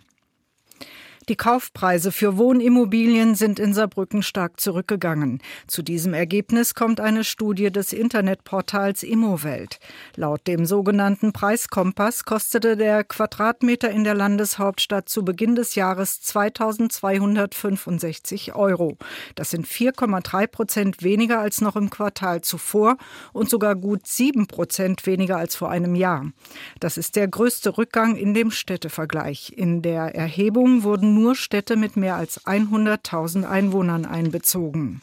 Die 1.32 1.38
Kaufpreise 1.38 2.12
für 2.12 2.38
Wohnimmobilien 2.38 3.36
sind 3.36 3.58
in 3.58 3.74
Saarbrücken 3.74 4.22
stark 4.22 4.60
zurückgegangen. 4.60 5.42
Zu 5.66 5.82
diesem 5.82 6.14
Ergebnis 6.14 6.76
kommt 6.76 7.00
eine 7.00 7.24
Studie 7.24 7.72
des 7.72 7.94
Internetportals 7.94 9.02
Immowelt. 9.02 9.80
Laut 10.18 10.46
dem 10.46 10.66
sogenannten 10.66 11.32
Preiskompass 11.32 12.26
kostete 12.26 12.76
der 12.76 13.06
Quadratmeter 13.06 13.90
in 13.90 14.04
der 14.04 14.14
Landeshauptstadt 14.14 15.08
zu 15.08 15.24
Beginn 15.24 15.56
des 15.56 15.76
Jahres 15.76 16.20
2265 16.20 18.54
Euro. 18.54 18.98
Das 19.36 19.52
sind 19.52 19.66
4,3 19.66 20.48
Prozent 20.48 21.02
weniger 21.02 21.40
als 21.40 21.62
noch 21.62 21.78
im 21.78 21.90
Quartal 21.90 22.42
zuvor 22.42 22.98
und 23.32 23.50
sogar 23.50 23.78
gut 23.78 24.06
7 24.06 24.48
Prozent 24.48 25.06
weniger 25.06 25.38
als 25.38 25.56
vor 25.56 25.70
einem 25.70 25.96
Jahr. 25.96 26.30
Das 26.82 26.98
ist 26.98 27.16
der 27.16 27.30
größte 27.30 27.78
Rückgang 27.78 28.18
in 28.18 28.34
dem 28.34 28.52
Städtevergleich. 28.52 29.54
In 29.56 29.82
der 29.82 30.14
Erhebung 30.14 30.84
wurden 30.84 31.14
nur 31.14 31.21
Städte 31.36 31.76
mit 31.76 31.96
mehr 31.96 32.16
als 32.16 32.46
100.000 32.46 33.48
Einwohnern 33.48 34.06
einbezogen. 34.06 35.02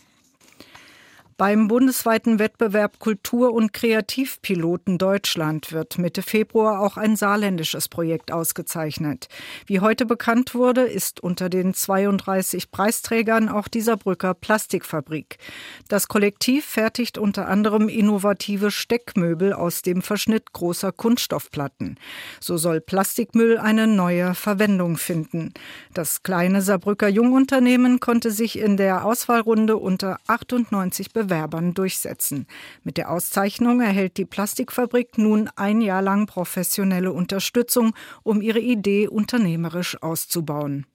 Beim 1.39 1.69
bundesweiten 1.69 2.41
Wettbewerb 2.41 2.99
Kultur- 2.99 3.53
und 3.55 3.73
Kreativpiloten 3.73 4.99
Deutschland 4.99 5.71
wird 5.71 5.97
Mitte 5.97 6.23
Februar 6.23 6.81
auch 6.81 6.97
ein 6.97 7.15
saarländisches 7.15 7.89
Projekt 7.89 8.33
ausgezeichnet. 8.33 9.29
Wie 9.65 9.79
heute 9.79 10.05
bekannt 10.05 10.57
wurde, 10.57 10.81
ist 10.81 11.21
unter 11.21 11.49
den 11.49 11.75
32 11.75 12.73
Preisträgern 12.73 13.49
auch 13.49 13.69
dieser 13.69 13.97
Brücker 13.97 14.35
Plastikfabrik. 14.35 15.39
Das 15.87 16.09
Kollektiv 16.09 16.65
fertigt 16.65 17.19
unter 17.19 17.47
anderem 17.47 17.89
innovative 17.89 18.73
Steckmöbel 18.73 19.53
aus 19.53 19.83
dem 19.83 20.03
Verschnitt 20.03 20.53
großer 20.53 20.91
Kunststoffplatten. 20.91 22.01
So 22.41 22.57
soll 22.57 22.81
Plastikmüll 22.81 23.59
eine 23.59 23.87
neue 23.87 24.35
Verwendung 24.35 24.97
finden. 24.97 25.55
Das 25.95 26.25
kleine 26.25 26.63
Saarbrücker 26.63 27.07
Jungunternehmen 27.07 28.01
konnte 28.01 28.33
sich 28.33 28.59
in 28.59 28.77
der 28.77 29.05
Auswahlrunde 29.05 29.77
unter 29.77 30.19
98 30.27 31.13
Bewerbungen 31.13 31.28
Bewerbern 31.29 31.75
durchsetzen. 31.75 32.47
Mit 32.83 32.97
der 32.97 33.11
Auszeichnung 33.11 33.81
erhält 33.81 34.17
die 34.17 34.25
Plastikfabrik 34.25 35.19
nun 35.19 35.51
ein 35.57 35.81
Jahr 35.81 36.03
lang 36.03 36.27
professionelle 36.27 37.13
Unterstützung, 37.13 37.95
um 38.23 38.41
ihre 38.41 38.61
Idee 38.61 39.09
unternehmerisch 39.09 40.03
auszubauen. 40.03 40.87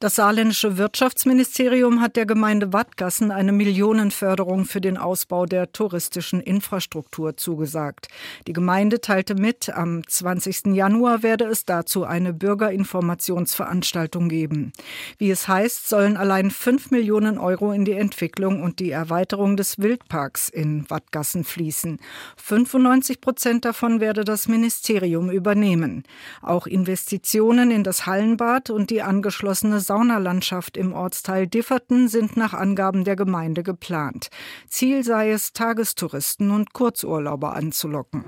Das 0.00 0.14
saarländische 0.14 0.78
Wirtschaftsministerium 0.78 2.00
hat 2.00 2.14
der 2.14 2.24
Gemeinde 2.24 2.72
Wattgassen 2.72 3.32
eine 3.32 3.50
Millionenförderung 3.50 4.64
für 4.64 4.80
den 4.80 4.96
Ausbau 4.96 5.44
der 5.44 5.72
touristischen 5.72 6.40
Infrastruktur 6.40 7.36
zugesagt. 7.36 8.06
Die 8.46 8.52
Gemeinde 8.52 9.00
teilte 9.00 9.34
mit, 9.34 9.70
am 9.70 10.06
20. 10.06 10.66
Januar 10.66 11.24
werde 11.24 11.46
es 11.46 11.64
dazu 11.64 12.04
eine 12.04 12.32
Bürgerinformationsveranstaltung 12.32 14.28
geben. 14.28 14.72
Wie 15.18 15.32
es 15.32 15.48
heißt, 15.48 15.88
sollen 15.88 16.16
allein 16.16 16.52
5 16.52 16.92
Millionen 16.92 17.36
Euro 17.36 17.72
in 17.72 17.84
die 17.84 17.94
Entwicklung 17.94 18.62
und 18.62 18.78
die 18.78 18.92
Erweiterung 18.92 19.56
des 19.56 19.78
Wildparks 19.80 20.48
in 20.48 20.88
Wattgassen 20.88 21.42
fließen. 21.42 21.98
95 22.36 23.20
Prozent 23.20 23.64
davon 23.64 23.98
werde 23.98 24.22
das 24.22 24.46
Ministerium 24.46 25.28
übernehmen. 25.28 26.04
Auch 26.40 26.68
Investitionen 26.68 27.72
in 27.72 27.82
das 27.82 28.06
Hallenbad 28.06 28.70
und 28.70 28.90
die 28.90 29.02
angeschlossene 29.02 29.87
Saunalandschaft 29.88 30.76
im 30.76 30.92
Ortsteil 30.92 31.46
Differten 31.46 32.08
sind 32.08 32.36
nach 32.36 32.52
Angaben 32.52 33.04
der 33.04 33.16
Gemeinde 33.16 33.62
geplant. 33.62 34.28
Ziel 34.68 35.02
sei 35.02 35.30
es, 35.30 35.54
Tagestouristen 35.54 36.50
und 36.50 36.74
Kurzurlauber 36.74 37.56
anzulocken. 37.56 38.22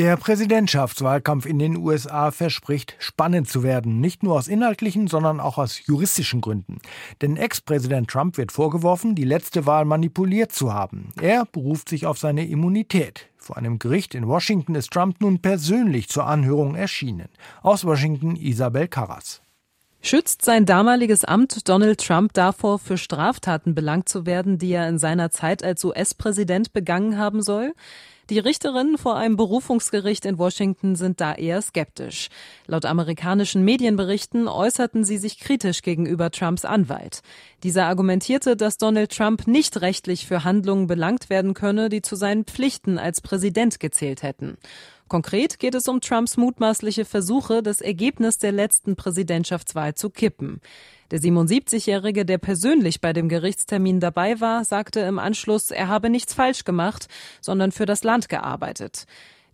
Der 0.00 0.16
Präsidentschaftswahlkampf 0.16 1.44
in 1.44 1.58
den 1.58 1.76
USA 1.76 2.30
verspricht 2.30 2.96
spannend 3.00 3.50
zu 3.50 3.62
werden, 3.62 4.00
nicht 4.00 4.22
nur 4.22 4.36
aus 4.36 4.48
inhaltlichen, 4.48 5.08
sondern 5.08 5.40
auch 5.40 5.58
aus 5.58 5.86
juristischen 5.86 6.40
Gründen. 6.40 6.78
Denn 7.20 7.36
Ex-Präsident 7.36 8.08
Trump 8.08 8.38
wird 8.38 8.50
vorgeworfen, 8.50 9.14
die 9.14 9.24
letzte 9.24 9.66
Wahl 9.66 9.84
manipuliert 9.84 10.52
zu 10.52 10.72
haben. 10.72 11.12
Er 11.20 11.44
beruft 11.44 11.90
sich 11.90 12.06
auf 12.06 12.18
seine 12.18 12.48
Immunität. 12.48 13.28
Vor 13.36 13.58
einem 13.58 13.78
Gericht 13.78 14.14
in 14.14 14.26
Washington 14.26 14.74
ist 14.74 14.90
Trump 14.90 15.20
nun 15.20 15.42
persönlich 15.42 16.08
zur 16.08 16.24
Anhörung 16.24 16.76
erschienen. 16.76 17.28
Aus 17.60 17.84
Washington 17.84 18.36
Isabel 18.36 18.88
Karras. 18.88 19.42
Schützt 20.00 20.46
sein 20.46 20.64
damaliges 20.64 21.26
Amt 21.26 21.68
Donald 21.68 22.02
Trump 22.02 22.32
davor, 22.32 22.78
für 22.78 22.96
Straftaten 22.96 23.74
belangt 23.74 24.08
zu 24.08 24.24
werden, 24.24 24.56
die 24.56 24.72
er 24.72 24.88
in 24.88 24.98
seiner 24.98 25.30
Zeit 25.30 25.62
als 25.62 25.84
US-Präsident 25.84 26.72
begangen 26.72 27.18
haben 27.18 27.42
soll? 27.42 27.74
Die 28.30 28.38
Richterinnen 28.38 28.96
vor 28.96 29.16
einem 29.16 29.36
Berufungsgericht 29.36 30.24
in 30.24 30.38
Washington 30.38 30.94
sind 30.94 31.20
da 31.20 31.34
eher 31.34 31.60
skeptisch. 31.62 32.28
Laut 32.68 32.84
amerikanischen 32.84 33.64
Medienberichten 33.64 34.46
äußerten 34.46 35.02
sie 35.02 35.18
sich 35.18 35.40
kritisch 35.40 35.82
gegenüber 35.82 36.30
Trumps 36.30 36.64
Anwalt. 36.64 37.22
Dieser 37.64 37.86
argumentierte, 37.86 38.56
dass 38.56 38.78
Donald 38.78 39.10
Trump 39.10 39.48
nicht 39.48 39.80
rechtlich 39.80 40.28
für 40.28 40.44
Handlungen 40.44 40.86
belangt 40.86 41.28
werden 41.28 41.54
könne, 41.54 41.88
die 41.88 42.02
zu 42.02 42.14
seinen 42.14 42.44
Pflichten 42.44 42.98
als 42.98 43.20
Präsident 43.20 43.80
gezählt 43.80 44.22
hätten. 44.22 44.58
Konkret 45.10 45.58
geht 45.58 45.74
es 45.74 45.88
um 45.88 46.00
Trumps 46.00 46.36
mutmaßliche 46.36 47.04
Versuche, 47.04 47.64
das 47.64 47.80
Ergebnis 47.80 48.38
der 48.38 48.52
letzten 48.52 48.94
Präsidentschaftswahl 48.94 49.96
zu 49.96 50.08
kippen. 50.08 50.60
Der 51.10 51.18
77-Jährige, 51.18 52.24
der 52.24 52.38
persönlich 52.38 53.00
bei 53.00 53.12
dem 53.12 53.28
Gerichtstermin 53.28 53.98
dabei 53.98 54.40
war, 54.40 54.64
sagte 54.64 55.00
im 55.00 55.18
Anschluss, 55.18 55.72
er 55.72 55.88
habe 55.88 56.10
nichts 56.10 56.32
falsch 56.32 56.62
gemacht, 56.62 57.08
sondern 57.40 57.72
für 57.72 57.86
das 57.86 58.04
Land 58.04 58.28
gearbeitet. 58.28 59.06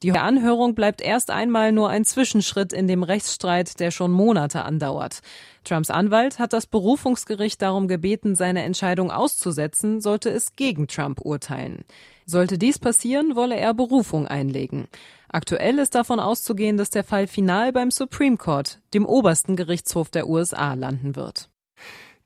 Die 0.03 0.13
Anhörung 0.13 0.75
bleibt 0.75 1.01
erst 1.01 1.31
einmal 1.31 1.73
nur 1.73 1.89
ein 1.89 2.05
Zwischenschritt 2.05 2.75
in 2.75 2.87
dem 2.87 3.03
Rechtsstreit, 3.03 3.81
der 3.81 3.91
schon 3.91 4.13
Monate 4.13 4.63
andauert. 4.63 5.21
Trumps 5.65 5.89
Anwalt 5.89 6.39
hat 6.39 6.53
das 6.53 6.67
Berufungsgericht 6.67 7.63
darum 7.63 7.89
gebeten, 7.89 8.35
seine 8.35 8.63
Entscheidung 8.63 9.11
auszusetzen, 9.11 10.03
sollte 10.03 10.29
es 10.29 10.55
gegen 10.55 10.87
Trump 10.87 11.23
urteilen. 11.23 11.87
Sollte 12.27 12.59
dies 12.59 12.79
passieren, 12.79 13.37
wolle 13.37 13.57
er 13.57 13.73
Berufung 13.73 14.27
einlegen. 14.27 14.87
Aktuell 15.29 15.79
ist 15.79 15.95
davon 15.95 16.21
auszugehen, 16.21 16.77
dass 16.77 16.91
der 16.91 17.05
Fall 17.05 17.27
final 17.27 17.73
beim 17.73 17.91
Supreme 17.91 18.37
Court, 18.37 18.81
dem 18.95 19.07
obersten 19.07 19.57
Gerichtshof 19.57 20.11
der 20.11 20.29
USA, 20.29 20.75
landen 20.75 21.17
wird. 21.17 21.51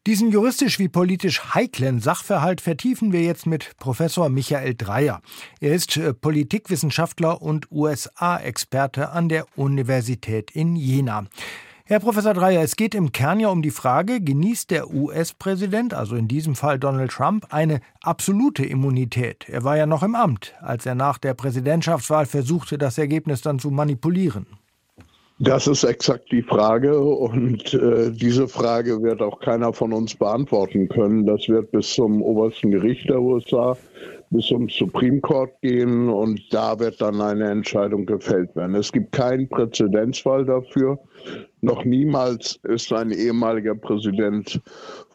Diesen 0.06 0.30
juristisch 0.30 0.78
wie 0.78 0.88
politisch 0.88 1.54
heiklen 1.54 2.00
Sachverhalt 2.00 2.62
vertiefen 2.62 3.12
wir 3.12 3.22
jetzt 3.22 3.44
mit 3.46 3.76
Professor 3.76 4.30
Michael 4.30 4.74
Dreyer. 4.74 5.20
Er 5.60 5.74
ist 5.74 5.94
äh, 5.98 6.14
Politikwissenschaftler 6.14 7.42
und 7.42 7.70
USA-Experte 7.70 9.10
an 9.10 9.28
der 9.28 9.44
Universität 9.56 10.52
in 10.52 10.74
Jena. 10.74 11.26
Herr 11.90 11.98
Professor 11.98 12.34
Dreyer, 12.34 12.62
es 12.62 12.76
geht 12.76 12.94
im 12.94 13.10
Kern 13.10 13.40
ja 13.40 13.48
um 13.48 13.62
die 13.62 13.72
Frage, 13.72 14.20
genießt 14.20 14.70
der 14.70 14.94
US-Präsident, 14.94 15.92
also 15.92 16.14
in 16.14 16.28
diesem 16.28 16.54
Fall 16.54 16.78
Donald 16.78 17.10
Trump, 17.10 17.48
eine 17.50 17.80
absolute 18.00 18.64
Immunität? 18.64 19.48
Er 19.48 19.64
war 19.64 19.76
ja 19.76 19.86
noch 19.86 20.04
im 20.04 20.14
Amt, 20.14 20.54
als 20.60 20.86
er 20.86 20.94
nach 20.94 21.18
der 21.18 21.34
Präsidentschaftswahl 21.34 22.26
versuchte, 22.26 22.78
das 22.78 22.96
Ergebnis 22.96 23.40
dann 23.40 23.58
zu 23.58 23.72
manipulieren. 23.72 24.46
Das 25.42 25.66
ist 25.66 25.84
exakt 25.84 26.30
die 26.32 26.42
Frage 26.42 27.00
und 27.00 27.72
äh, 27.72 28.10
diese 28.12 28.46
Frage 28.46 29.02
wird 29.02 29.22
auch 29.22 29.40
keiner 29.40 29.72
von 29.72 29.94
uns 29.94 30.14
beantworten 30.14 30.86
können. 30.90 31.24
Das 31.24 31.48
wird 31.48 31.70
bis 31.70 31.94
zum 31.94 32.20
obersten 32.20 32.70
Gericht 32.70 33.08
der 33.08 33.22
USA, 33.22 33.74
bis 34.28 34.48
zum 34.48 34.68
Supreme 34.68 35.22
Court 35.22 35.58
gehen 35.62 36.10
und 36.10 36.42
da 36.52 36.78
wird 36.78 37.00
dann 37.00 37.22
eine 37.22 37.50
Entscheidung 37.50 38.04
gefällt 38.04 38.54
werden. 38.54 38.74
Es 38.74 38.92
gibt 38.92 39.12
keinen 39.12 39.48
Präzedenzfall 39.48 40.44
dafür. 40.44 40.98
Noch 41.62 41.86
niemals 41.86 42.60
ist 42.64 42.92
ein 42.92 43.10
ehemaliger 43.10 43.74
Präsident 43.74 44.60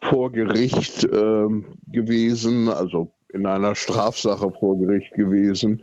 vor 0.02 0.32
Gericht 0.32 1.04
äh, 1.04 1.46
gewesen, 1.92 2.68
also 2.68 3.12
in 3.36 3.46
einer 3.46 3.74
Strafsache 3.74 4.50
vor 4.58 4.78
Gericht 4.78 5.12
gewesen. 5.14 5.82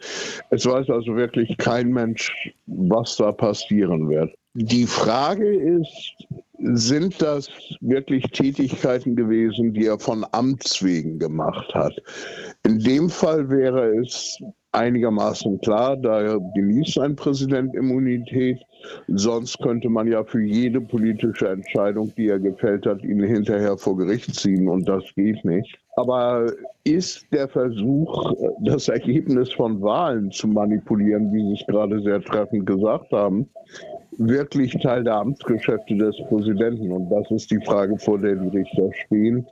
Es 0.49 0.65
weiß 0.65 0.89
also 0.89 1.15
wirklich 1.15 1.57
kein 1.57 1.89
Mensch, 1.89 2.53
was 2.65 3.15
da 3.15 3.31
passieren 3.31 4.09
wird. 4.09 4.35
Die 4.55 4.85
Frage 4.85 5.47
ist, 5.47 6.15
sind 6.59 7.21
das 7.21 7.49
wirklich 7.81 8.23
Tätigkeiten 8.31 9.15
gewesen, 9.15 9.73
die 9.73 9.85
er 9.85 9.99
von 9.99 10.25
Amts 10.31 10.83
wegen 10.83 11.19
gemacht 11.19 11.73
hat? 11.73 11.93
In 12.65 12.79
dem 12.79 13.09
Fall 13.09 13.49
wäre 13.49 13.97
es 13.97 14.39
einigermaßen 14.71 15.61
klar, 15.61 15.97
da 15.97 16.37
genießt 16.55 16.99
ein 16.99 17.15
Präsident 17.15 17.75
Immunität. 17.75 18.59
Sonst 19.07 19.59
könnte 19.59 19.87
man 19.87 20.07
ja 20.07 20.23
für 20.23 20.41
jede 20.41 20.81
politische 20.81 21.49
Entscheidung, 21.49 22.11
die 22.17 22.27
er 22.27 22.39
gefällt 22.39 22.85
hat, 22.85 23.03
ihn 23.03 23.23
hinterher 23.23 23.77
vor 23.77 23.95
Gericht 23.97 24.35
ziehen 24.35 24.67
und 24.67 24.87
das 24.89 25.03
geht 25.15 25.43
nicht. 25.45 25.79
Aber 25.95 26.51
ist 26.83 27.25
der 27.31 27.47
Versuch, 27.47 28.33
das 28.65 28.89
Ergebnis 28.89 29.53
von 29.53 29.81
Wahlen 29.81 30.31
zu 30.31 30.47
manipulieren, 30.47 31.31
wie 31.31 31.55
Sie 31.55 31.61
es 31.61 31.67
gerade 31.67 32.01
sehr 32.01 32.21
treffend 32.21 32.65
gesagt 32.65 33.11
haben, 33.11 33.47
wirklich 34.17 34.73
Teil 34.81 35.03
der 35.03 35.15
Amtsgeschäfte 35.15 35.95
des 35.95 36.15
Präsidenten? 36.29 36.91
Und 36.91 37.09
das 37.09 37.29
ist 37.31 37.51
die 37.51 37.63
Frage, 37.65 37.97
vor 37.97 38.19
der 38.19 38.35
die 38.35 38.57
Richter 38.57 38.89
stehen. 39.05 39.45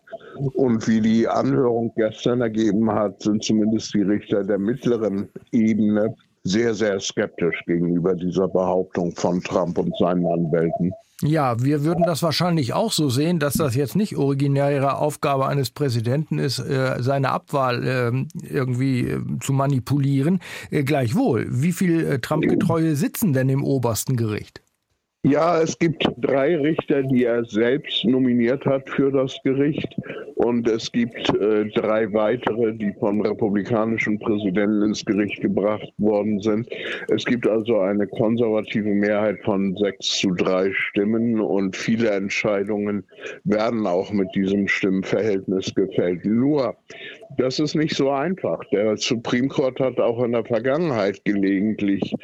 Und 0.53 0.87
wie 0.87 1.01
die 1.01 1.27
Anhörung 1.27 1.91
gestern 1.95 2.41
ergeben 2.41 2.91
hat, 2.91 3.21
sind 3.21 3.43
zumindest 3.43 3.93
die 3.93 4.03
Richter 4.03 4.43
der 4.43 4.57
mittleren 4.57 5.29
Ebene 5.51 6.15
sehr, 6.43 6.73
sehr 6.73 6.99
skeptisch 6.99 7.61
gegenüber 7.65 8.15
dieser 8.15 8.47
Behauptung 8.47 9.15
von 9.15 9.41
Trump 9.41 9.77
und 9.77 9.95
seinen 9.97 10.25
Anwälten. 10.25 10.91
Ja, 11.23 11.61
wir 11.61 11.83
würden 11.83 12.03
das 12.03 12.23
wahrscheinlich 12.23 12.73
auch 12.73 12.91
so 12.91 13.09
sehen, 13.09 13.37
dass 13.37 13.53
das 13.53 13.75
jetzt 13.75 13.95
nicht 13.95 14.17
originäre 14.17 14.97
Aufgabe 14.97 15.45
eines 15.45 15.69
Präsidenten 15.69 16.39
ist, 16.39 16.57
äh, 16.57 16.95
seine 16.99 17.29
Abwahl 17.29 17.85
ähm, 17.85 18.27
irgendwie 18.41 19.01
äh, 19.01 19.21
zu 19.39 19.53
manipulieren. 19.53 20.39
Äh, 20.71 20.83
gleichwohl, 20.83 21.45
wie 21.49 21.73
viel 21.73 22.19
Trump-Getreue 22.21 22.95
sitzen 22.95 23.33
denn 23.33 23.49
im 23.49 23.63
obersten 23.63 24.17
Gericht? 24.17 24.61
Ja, 25.23 25.61
es 25.61 25.77
gibt 25.77 26.03
drei 26.17 26.57
Richter, 26.57 27.03
die 27.03 27.25
er 27.25 27.45
selbst 27.45 28.03
nominiert 28.05 28.65
hat 28.65 28.89
für 28.89 29.11
das 29.11 29.37
Gericht. 29.43 29.95
Und 30.33 30.67
es 30.67 30.91
gibt 30.91 31.29
äh, 31.35 31.65
drei 31.65 32.11
weitere, 32.11 32.73
die 32.73 32.91
vom 32.99 33.21
republikanischen 33.21 34.17
Präsidenten 34.17 34.81
ins 34.81 35.05
Gericht 35.05 35.39
gebracht 35.39 35.93
worden 35.99 36.39
sind. 36.39 36.67
Es 37.09 37.23
gibt 37.23 37.47
also 37.47 37.81
eine 37.81 38.07
konservative 38.07 38.89
Mehrheit 38.89 39.37
von 39.43 39.75
sechs 39.77 40.17
zu 40.17 40.31
drei 40.31 40.71
Stimmen 40.73 41.39
und 41.39 41.77
viele 41.77 42.09
Entscheidungen 42.09 43.03
werden 43.43 43.85
auch 43.85 44.11
mit 44.11 44.33
diesem 44.33 44.67
Stimmenverhältnis 44.67 45.75
gefällt. 45.75 46.25
Nur, 46.25 46.75
das 47.37 47.59
ist 47.59 47.75
nicht 47.75 47.95
so 47.95 48.09
einfach. 48.09 48.59
Der 48.71 48.97
Supreme 48.97 49.49
Court 49.49 49.79
hat 49.79 49.99
auch 49.99 50.23
in 50.23 50.31
der 50.31 50.45
Vergangenheit 50.45 51.23
gelegentlich 51.25 52.15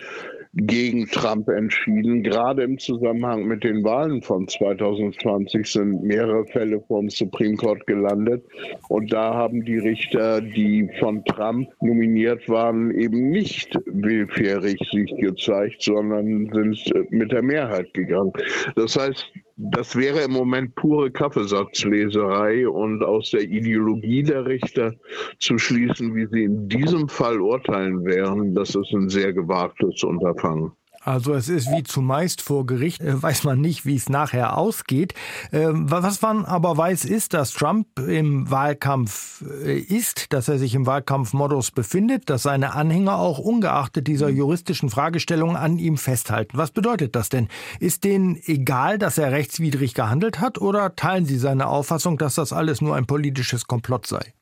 gegen 0.53 1.07
Trump 1.07 1.49
entschieden. 1.49 2.23
Gerade 2.23 2.63
im 2.63 2.77
Zusammenhang 2.77 3.45
mit 3.45 3.63
den 3.63 3.83
Wahlen 3.83 4.21
von 4.21 4.47
2020 4.47 5.65
sind 5.65 6.03
mehrere 6.03 6.45
Fälle 6.45 6.81
vom 6.87 7.09
Supreme 7.09 7.55
Court 7.55 7.85
gelandet. 7.87 8.43
Und 8.89 9.11
da 9.11 9.33
haben 9.33 9.63
die 9.63 9.77
Richter, 9.77 10.41
die 10.41 10.89
von 10.99 11.23
Trump 11.25 11.69
nominiert 11.81 12.47
waren, 12.49 12.91
eben 12.91 13.29
nicht 13.29 13.77
willfährig 13.85 14.79
sich 14.91 15.13
gezeigt, 15.17 15.81
sondern 15.81 16.49
sind 16.51 17.11
mit 17.11 17.31
der 17.31 17.41
Mehrheit 17.41 17.93
gegangen. 17.93 18.33
Das 18.75 18.95
heißt, 18.95 19.25
das 19.57 19.95
wäre 19.95 20.21
im 20.21 20.31
Moment 20.31 20.75
pure 20.75 21.09
Kaffeesatzleserei 21.09 22.69
und 22.69 23.03
aus 23.03 23.31
der 23.31 23.41
Ideologie 23.41 24.21
der 24.21 24.45
Richter 24.45 24.93
zu 25.39 25.57
schließen, 25.57 26.15
wie 26.15 26.27
sie 26.27 26.43
in 26.43 26.69
diesem 26.69 27.09
Fall 27.09 27.41
urteilen 27.41 28.05
wären, 28.05 28.53
das 28.53 28.75
ist 28.75 28.93
ein 28.93 29.09
sehr 29.09 29.33
gewagtes 29.33 30.03
Unterfangen. 30.03 30.71
Also 31.07 31.33
es 31.35 31.47
ist 31.47 31.71
wie 31.71 31.83
zumeist 31.83 32.41
vor 32.41 32.65
Gericht, 32.65 32.99
äh, 32.99 33.23
weiß 33.23 33.45
man 33.45 33.61
nicht, 33.61 33.85
wie 33.85 33.95
es 33.95 34.09
nachher 34.09 34.57
ausgeht. 34.57 35.13
Ähm, 35.53 35.89
was 35.89 36.21
man 36.21 36.43
aber 36.43 36.75
weiß, 36.75 37.05
ist, 37.05 37.33
dass 37.33 37.53
Trump 37.53 37.87
im 37.97 38.51
Wahlkampf 38.51 39.41
äh, 39.63 39.79
ist, 39.79 40.33
dass 40.33 40.49
er 40.49 40.59
sich 40.59 40.75
im 40.75 40.85
Wahlkampfmodus 40.85 41.71
befindet, 41.71 42.29
dass 42.29 42.43
seine 42.43 42.75
Anhänger 42.75 43.19
auch 43.19 43.39
ungeachtet 43.39 44.05
dieser 44.07 44.27
juristischen 44.27 44.89
Fragestellungen 44.89 45.55
an 45.55 45.79
ihm 45.79 45.95
festhalten. 45.95 46.57
Was 46.57 46.71
bedeutet 46.71 47.15
das 47.15 47.29
denn? 47.29 47.47
Ist 47.79 48.03
denen 48.03 48.37
egal, 48.45 48.97
dass 48.97 49.17
er 49.17 49.31
rechtswidrig 49.31 49.93
gehandelt 49.93 50.41
hat 50.41 50.59
oder 50.59 50.93
teilen 50.97 51.25
sie 51.25 51.37
seine 51.37 51.67
Auffassung, 51.67 52.17
dass 52.17 52.35
das 52.35 52.51
alles 52.51 52.81
nur 52.81 52.97
ein 52.97 53.05
politisches 53.05 53.65
Komplott 53.65 54.07
sei? 54.07 54.33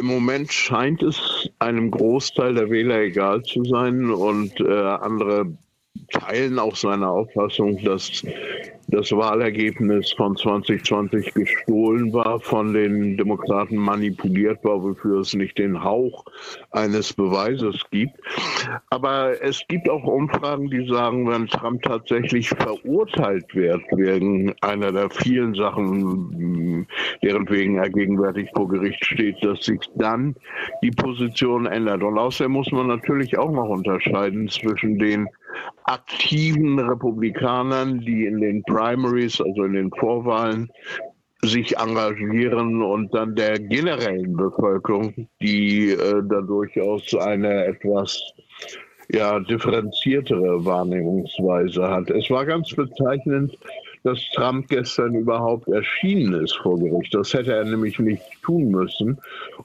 Im 0.00 0.06
Moment 0.06 0.50
scheint 0.50 1.02
es 1.02 1.50
einem 1.58 1.90
Großteil 1.90 2.54
der 2.54 2.70
Wähler 2.70 3.02
egal 3.02 3.42
zu 3.42 3.62
sein 3.64 4.10
und 4.10 4.58
äh, 4.58 4.72
andere 4.72 5.52
teilen 6.10 6.58
auch 6.58 6.74
seine 6.74 7.06
Auffassung, 7.06 7.76
dass 7.84 8.24
das 8.90 9.12
Wahlergebnis 9.12 10.12
von 10.12 10.36
2020 10.36 11.34
gestohlen 11.34 12.12
war, 12.12 12.40
von 12.40 12.72
den 12.72 13.16
Demokraten 13.16 13.76
manipuliert 13.76 14.62
war, 14.64 14.82
wofür 14.82 15.20
es 15.20 15.34
nicht 15.34 15.58
den 15.58 15.82
Hauch 15.82 16.24
eines 16.70 17.12
Beweises 17.12 17.82
gibt. 17.90 18.18
Aber 18.90 19.40
es 19.42 19.62
gibt 19.68 19.88
auch 19.88 20.04
Umfragen, 20.04 20.68
die 20.70 20.86
sagen, 20.88 21.28
wenn 21.28 21.46
Trump 21.46 21.82
tatsächlich 21.82 22.48
verurteilt 22.48 23.54
wird 23.54 23.82
wegen 23.92 24.54
einer 24.60 24.92
der 24.92 25.10
vielen 25.10 25.54
Sachen, 25.54 26.86
deren 27.22 27.48
wegen 27.48 27.76
er 27.76 27.90
gegenwärtig 27.90 28.48
vor 28.54 28.68
Gericht 28.68 29.04
steht, 29.04 29.36
dass 29.44 29.64
sich 29.64 29.80
dann 29.96 30.34
die 30.82 30.90
Position 30.90 31.66
ändert. 31.66 32.02
Und 32.02 32.18
außerdem 32.18 32.52
muss 32.52 32.70
man 32.72 32.88
natürlich 32.88 33.38
auch 33.38 33.50
noch 33.50 33.68
unterscheiden 33.68 34.48
zwischen 34.48 34.98
den 34.98 35.28
aktiven 35.84 36.78
Republikanern, 36.78 38.00
die 38.00 38.26
in 38.26 38.40
den 38.40 38.62
Primaries, 38.80 39.40
also 39.40 39.64
in 39.64 39.74
den 39.74 39.90
Vorwahlen, 39.90 40.70
sich 41.42 41.76
engagieren 41.76 42.82
und 42.82 43.14
dann 43.14 43.34
der 43.34 43.58
generellen 43.58 44.36
Bevölkerung, 44.36 45.28
die 45.40 45.90
äh, 45.90 46.22
da 46.28 46.40
durchaus 46.40 47.14
eine 47.14 47.64
etwas 47.66 48.20
ja, 49.12 49.40
differenziertere 49.40 50.64
Wahrnehmungsweise 50.64 51.88
hat. 51.88 52.10
Es 52.10 52.30
war 52.30 52.44
ganz 52.46 52.70
bezeichnend, 52.74 53.56
dass 54.02 54.18
Trump 54.34 54.68
gestern 54.68 55.14
überhaupt 55.14 55.68
erschienen 55.68 56.44
ist 56.44 56.56
vor 56.56 56.78
Gericht. 56.78 57.14
Das 57.14 57.34
hätte 57.34 57.52
er 57.52 57.64
nämlich 57.64 57.98
nicht 57.98 58.22
tun 58.42 58.70
müssen. 58.70 59.18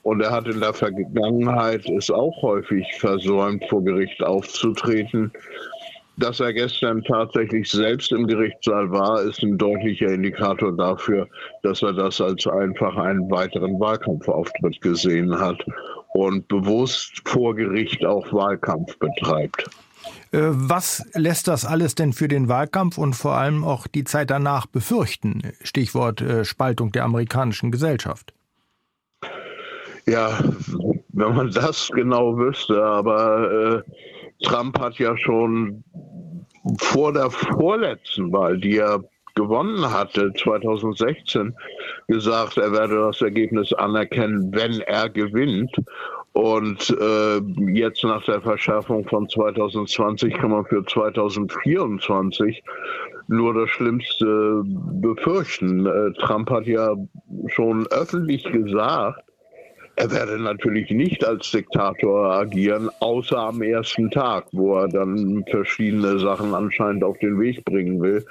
Und 0.04 0.22
er 0.22 0.32
hat 0.32 0.48
in 0.48 0.60
der 0.60 0.74
Vergangenheit 0.74 1.88
es 1.90 2.12
auch 2.12 2.42
häufig 2.42 2.86
versäumt, 3.00 3.64
vor 3.70 3.84
Gericht 3.84 4.22
aufzutreten. 4.24 5.32
Dass 6.18 6.40
er 6.40 6.54
gestern 6.54 7.04
tatsächlich 7.04 7.70
selbst 7.70 8.12
im 8.12 8.26
Gerichtssaal 8.26 8.90
war, 8.90 9.22
ist 9.22 9.44
ein 9.44 9.58
deutlicher 9.58 10.08
Indikator 10.08 10.76
dafür, 10.76 11.28
dass 11.64 11.82
er 11.82 11.92
das 11.92 12.22
als 12.22 12.48
einfach 12.48 12.96
einen 12.96 13.30
weiteren 13.30 13.80
Wahlkampfauftritt 13.80 14.80
gesehen 14.82 15.38
hat 15.38 15.62
und 16.14 16.48
bewusst 16.48 17.22
vor 17.26 17.54
Gericht 17.54 18.06
auch 18.06 18.32
Wahlkampf 18.32 18.98
betreibt. 18.98 19.70
Äh, 20.32 20.40
was 20.52 21.06
lässt 21.14 21.50
das 21.50 21.66
alles 21.66 21.96
denn 21.96 22.14
für 22.14 22.30
den 22.30 22.48
Wahlkampf 22.48 22.98
und 22.98 23.16
vor 23.16 23.34
allem 23.34 23.66
auch 23.66 23.88
die 23.88 24.06
Zeit 24.06 24.30
danach 24.30 24.68
befürchten? 24.68 25.52
Stichwort 25.64 26.22
äh, 26.22 26.46
Spaltung 26.46 26.94
der 26.94 27.04
amerikanischen 27.04 27.72
Gesellschaft. 27.72 28.34
Ja, 30.08 30.38
wenn 31.10 31.36
man 31.36 31.52
das 31.52 31.90
genau 31.94 32.38
wüsste, 32.38 32.84
aber 32.84 33.84
äh, 33.86 33.92
Trump 34.46 34.80
hat 34.80 34.98
ja 35.00 35.18
schon 35.18 35.84
vor 36.80 37.14
der 37.14 37.30
vorletzten 37.30 38.32
Wahl, 38.32 38.58
die 38.58 38.78
er 38.78 39.04
gewonnen 39.36 39.92
hatte, 39.92 40.32
2016, 40.34 41.54
gesagt, 42.08 42.58
er 42.58 42.72
werde 42.72 42.96
das 42.96 43.22
Ergebnis 43.22 43.74
anerkennen, 43.74 44.52
wenn 44.54 44.80
er 44.82 45.10
gewinnt. 45.10 45.76
Und 46.34 46.96
äh, 47.00 47.38
jetzt 47.74 48.04
nach 48.04 48.24
der 48.26 48.42
Verschärfung 48.42 49.08
von 49.08 49.28
2020 49.28 50.34
kann 50.34 50.52
man 50.52 50.66
für 50.66 50.86
2024 50.86 52.64
nur 53.28 53.54
das 53.54 53.70
Schlimmste 53.70 54.62
befürchten. 54.66 55.86
Äh, 55.86 56.12
Trump 56.20 56.50
hat 56.50 56.68
ja 56.68 56.94
schon 57.48 57.88
öffentlich 57.88 58.44
gesagt, 58.44 59.22
er 59.96 60.12
werde 60.12 60.40
natürlich 60.40 60.90
nicht 60.92 61.26
als 61.26 61.52
Diktator 61.52 62.32
agieren, 62.34 62.90
außer 63.00 63.38
am 63.38 63.62
ersten 63.62 64.12
Tag, 64.12 64.46
wo 64.52 64.78
er 64.78 64.88
dann 64.90 65.44
verschiedene 65.50 66.20
Sachen 66.20 66.54
anscheinend 66.54 67.04
auf 67.04 67.18
den 67.20 67.40
Weg 67.40 67.64
bringen 67.66 68.02
will. 68.02 68.26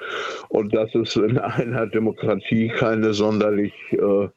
Und 0.48 0.74
das 0.74 0.94
ist 0.94 1.16
in 1.16 1.38
einer 1.38 1.86
Demokratie 1.86 2.68
keine 2.68 3.14
sonderlich 3.14 3.72
äh, 3.92 4.28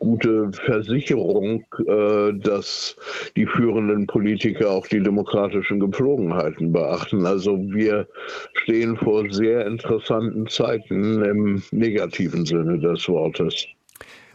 gute 0.00 0.50
Versicherung, 0.52 1.64
äh, 1.86 2.32
dass 2.34 2.96
die 3.36 3.46
führenden 3.46 4.06
Politiker 4.06 4.70
auch 4.70 4.86
die 4.86 5.02
demokratischen 5.02 5.80
Gepflogenheiten 5.80 6.72
beachten. 6.72 7.24
Also 7.24 7.58
wir 7.58 8.06
stehen 8.54 8.96
vor 8.96 9.24
sehr 9.30 9.66
interessanten 9.66 10.46
Zeiten 10.48 11.24
im 11.24 11.62
negativen 11.70 12.44
Sinne 12.44 12.78
des 12.78 13.08
Wortes. 13.08 13.66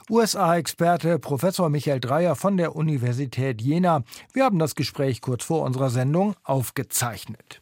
USA-Experte 0.09 1.19
Professor 1.19 1.69
Michael 1.69 1.99
Dreyer 1.99 2.35
von 2.35 2.57
der 2.57 2.75
Universität 2.75 3.61
Jena. 3.61 4.03
Wir 4.33 4.43
haben 4.43 4.57
das 4.57 4.73
Gespräch 4.73 5.21
kurz 5.21 5.43
vor 5.43 5.63
unserer 5.63 5.91
Sendung 5.91 6.35
aufgezeichnet. 6.43 7.61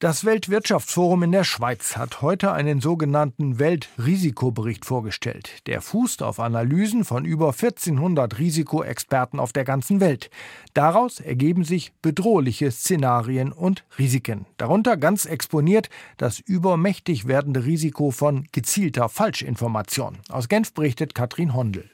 Das 0.00 0.24
Weltwirtschaftsforum 0.24 1.24
in 1.24 1.32
der 1.32 1.44
Schweiz 1.44 1.98
hat 1.98 2.22
heute 2.22 2.52
einen 2.52 2.80
sogenannten 2.80 3.58
Weltrisikobericht 3.58 4.86
vorgestellt. 4.86 5.66
Der 5.66 5.82
fußt 5.82 6.22
auf 6.22 6.40
Analysen 6.40 7.04
von 7.04 7.26
über 7.26 7.48
1400 7.48 8.38
Risikoexperten 8.38 9.38
auf 9.38 9.52
der 9.52 9.64
ganzen 9.64 10.00
Welt. 10.00 10.30
Daraus 10.72 11.20
ergeben 11.20 11.64
sich 11.64 11.92
bedrohliche 12.00 12.70
Szenarien 12.70 13.52
und 13.52 13.84
Risiken. 13.98 14.46
Darunter 14.56 14.96
ganz 14.96 15.26
exponiert 15.26 15.90
das 16.16 16.38
übermächtig 16.38 17.28
werdende 17.28 17.66
Risiko 17.66 18.10
von 18.10 18.48
gezielter 18.52 19.10
Falschinformation. 19.10 20.16
Aus 20.30 20.48
Genf 20.48 20.72
berichtet 20.72 21.14
Katrin 21.14 21.52
Hondel. 21.52 21.90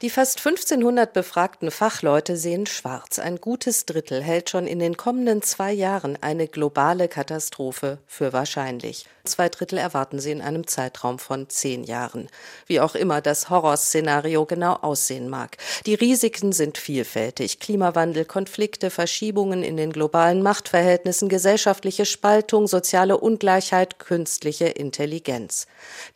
Die 0.00 0.10
fast 0.10 0.38
1500 0.38 1.12
befragten 1.12 1.72
Fachleute 1.72 2.36
sehen 2.36 2.66
schwarz. 2.66 3.18
Ein 3.18 3.40
gutes 3.40 3.84
Drittel 3.84 4.22
hält 4.22 4.48
schon 4.48 4.68
in 4.68 4.78
den 4.78 4.96
kommenden 4.96 5.42
zwei 5.42 5.72
Jahren 5.72 6.16
eine 6.20 6.46
globale 6.46 7.08
Katastrophe 7.08 7.98
für 8.06 8.32
wahrscheinlich. 8.32 9.06
Zwei 9.24 9.48
Drittel 9.48 9.76
erwarten 9.76 10.20
sie 10.20 10.30
in 10.30 10.40
einem 10.40 10.68
Zeitraum 10.68 11.18
von 11.18 11.48
zehn 11.48 11.82
Jahren. 11.82 12.28
Wie 12.66 12.78
auch 12.78 12.94
immer 12.94 13.20
das 13.20 13.50
Horrorszenario 13.50 14.46
genau 14.46 14.74
aussehen 14.74 15.28
mag. 15.28 15.56
Die 15.84 15.96
Risiken 15.96 16.52
sind 16.52 16.78
vielfältig. 16.78 17.58
Klimawandel, 17.58 18.24
Konflikte, 18.24 18.90
Verschiebungen 18.90 19.64
in 19.64 19.76
den 19.76 19.92
globalen 19.92 20.42
Machtverhältnissen, 20.42 21.28
gesellschaftliche 21.28 22.06
Spaltung, 22.06 22.68
soziale 22.68 23.18
Ungleichheit, 23.18 23.98
künstliche 23.98 24.66
Intelligenz. 24.66 25.66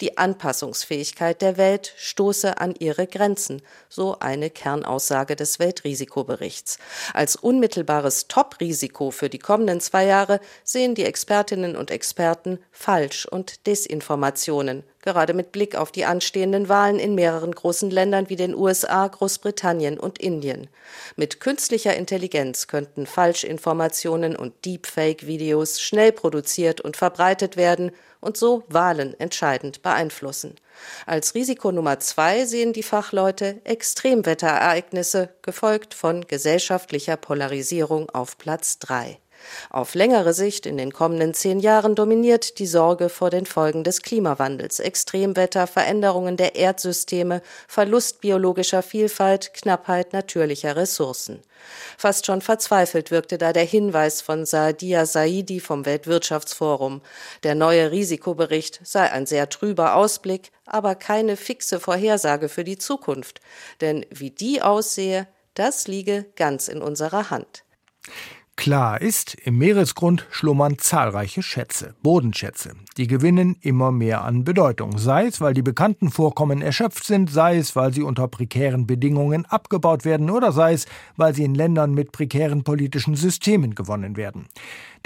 Die 0.01 0.19
Anpassungsfähigkeit 0.19 1.43
der 1.43 1.57
Welt 1.57 1.93
stoße 1.97 2.59
an 2.59 2.77
ihre 2.79 3.09
Grenzen 3.09 3.61
so 3.89 4.19
eine 4.21 4.51
Kernaussage 4.51 5.37
des 5.37 5.59
Weltrisikoberichts. 5.59 6.79
Als 7.15 7.37
unmittelbares 7.37 8.29
Top-Risiko 8.29 9.11
für 9.11 9.29
die 9.29 9.39
kommenden 9.39 9.81
zwei 9.81 10.07
Jahre 10.07 10.41
sehen 10.65 10.95
die 10.95 11.05
Expertinnen 11.05 11.77
und 11.77 11.91
Experten 11.91 12.59
Falsch- 12.71 13.27
und 13.27 13.67
Desinformationen, 13.67 14.85
gerade 15.03 15.35
mit 15.35 15.53
Blick 15.53 15.77
auf 15.77 15.93
die 15.93 16.05
anstehenden 16.05 16.69
Wahlen 16.69 16.99
in 16.99 17.15
mehreren 17.15 17.53
großen 17.53 17.91
Ländern 17.91 18.29
wie 18.29 18.37
den 18.37 18.55
USA, 18.55 19.07
Großbritannien 19.07 19.99
und 19.99 20.19
Indien. 20.19 20.69
Mit 21.17 21.41
künstlicher 21.41 21.95
Intelligenz 21.95 22.69
könnten 22.69 23.07
Falschinformationen 23.07 24.37
und 24.37 24.65
Deepfake-Videos 24.65 25.81
schnell 25.81 26.13
produziert 26.13 26.81
und 26.81 26.97
verbreitet 26.97 27.57
werden 27.57 27.93
und 28.21 28.37
so 28.37 28.63
Wahlen 28.69 29.19
entscheidend 29.21 29.83
beeinflussen. 29.83 30.55
Als 31.05 31.35
Risiko 31.35 31.73
Nummer 31.73 31.99
zwei 32.01 32.47
sehen 32.47 32.73
die 32.73 32.83
Fachleute 32.83 33.61
Extremwetterereignisse, 33.65 35.31
gefolgt 35.43 35.93
von 35.93 36.27
gesellschaftlicher 36.27 37.17
Polarisierung 37.17 38.09
auf 38.11 38.39
Platz 38.39 38.79
drei. 38.79 39.19
Auf 39.71 39.95
längere 39.95 40.35
Sicht 40.35 40.67
in 40.67 40.77
den 40.77 40.93
kommenden 40.93 41.35
zehn 41.35 41.61
Jahren 41.61 41.95
dominiert 41.95 42.59
die 42.59 42.67
Sorge 42.67 43.09
vor 43.09 43.31
den 43.31 43.47
Folgen 43.47 43.85
des 43.85 44.03
Klimawandels, 44.03 44.81
Extremwetter, 44.81 45.67
Veränderungen 45.67 46.37
der 46.37 46.57
Erdsysteme, 46.57 47.43
Verlust 47.69 48.21
biologischer 48.21 48.83
Vielfalt, 48.83 49.55
Knappheit 49.55 50.13
natürlicher 50.13 50.77
Ressourcen. 50.77 51.43
Fast 51.97 52.27
schon 52.27 52.41
verzweifelt 52.41 53.11
wirkte 53.11 53.39
da 53.39 53.53
der 53.53 53.65
Hinweis 53.65 54.21
von 54.21 54.45
Saadia 54.45 55.07
Saidi 55.07 55.61
vom 55.61 55.87
Weltwirtschaftsforum. 55.87 57.03
Der 57.43 57.55
neue 57.55 57.91
Risikobericht 57.91 58.81
sei 58.85 59.11
ein 59.11 59.27
sehr 59.27 59.49
trüber 59.49 59.95
Ausblick, 59.95 60.51
aber 60.67 60.95
keine 60.95 61.37
fixe 61.37 61.81
Vorhersage 61.81 62.49
für 62.49 62.65
die 62.65 62.79
Zukunft. 62.79 63.41
Denn 63.81 64.07
wie 64.11 64.31
die 64.31 64.63
aussehe, 64.63 65.29
das 65.55 65.87
liege 65.87 66.27
ganz 66.37 66.69
in 66.69 66.83
unserer 66.83 67.31
Hand. 67.31 67.65
Klar 68.63 69.01
ist, 69.01 69.35
im 69.45 69.59
Meeresgrund 69.59 70.25
schlummern 70.31 70.79
zahlreiche 70.79 71.43
Schätze, 71.43 71.97
Bodenschätze. 72.01 72.77
Die 72.99 73.07
gewinnen 73.07 73.57
immer 73.63 73.91
mehr 73.91 74.23
an 74.23 74.45
Bedeutung, 74.45 74.99
sei 74.99 75.27
es, 75.27 75.41
weil 75.41 75.55
die 75.55 75.63
bekannten 75.63 76.11
Vorkommen 76.11 76.61
erschöpft 76.61 77.05
sind, 77.05 77.31
sei 77.31 77.57
es, 77.57 77.75
weil 77.75 77.95
sie 77.95 78.03
unter 78.03 78.29
prekären 78.29 78.87
Bedingungen 78.87 79.47
abgebaut 79.47 80.05
werden 80.05 80.29
oder 80.29 80.53
sei 80.53 80.75
es, 80.75 80.87
weil 81.17 81.35
sie 81.35 81.45
in 81.45 81.55
Ländern 81.55 81.95
mit 81.95 82.13
prekären 82.13 82.65
politischen 82.65 83.15
Systemen 83.15 83.75
gewonnen 83.75 84.17
werden. 84.17 84.47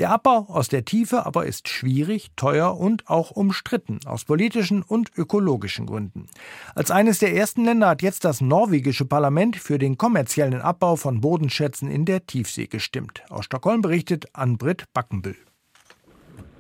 Der 0.01 0.11
Abbau 0.11 0.47
aus 0.49 0.69
der 0.69 0.85
Tiefe 0.85 1.25
aber 1.25 1.47
ist 1.47 1.69
schwierig, 1.69 2.31
teuer 2.35 2.77
und 2.77 3.09
auch 3.09 3.31
umstritten, 3.31 4.01
aus 4.05 4.25
politischen 4.25 4.83
und 4.83 5.11
ökologischen 5.17 5.87
Gründen. 5.87 6.27
Als 6.75 6.91
eines 6.91 7.21
der 7.21 7.35
ersten 7.35 7.65
Länder 7.65 7.89
hat 7.89 8.03
jetzt 8.03 8.25
das 8.25 8.41
norwegische 8.41 9.05
Parlament 9.05 9.57
für 9.57 9.79
den 9.79 9.97
kommerziellen 9.97 10.61
Abbau 10.61 10.97
von 10.97 11.21
Bodenschätzen 11.21 11.91
in 11.91 12.05
der 12.05 12.27
Tiefsee 12.27 12.67
gestimmt. 12.67 13.23
Aus 13.31 13.45
Stockholm 13.45 13.81
berichtet 13.81 14.27
Ann-Britt 14.35 14.93
Backenbüll. 14.93 15.37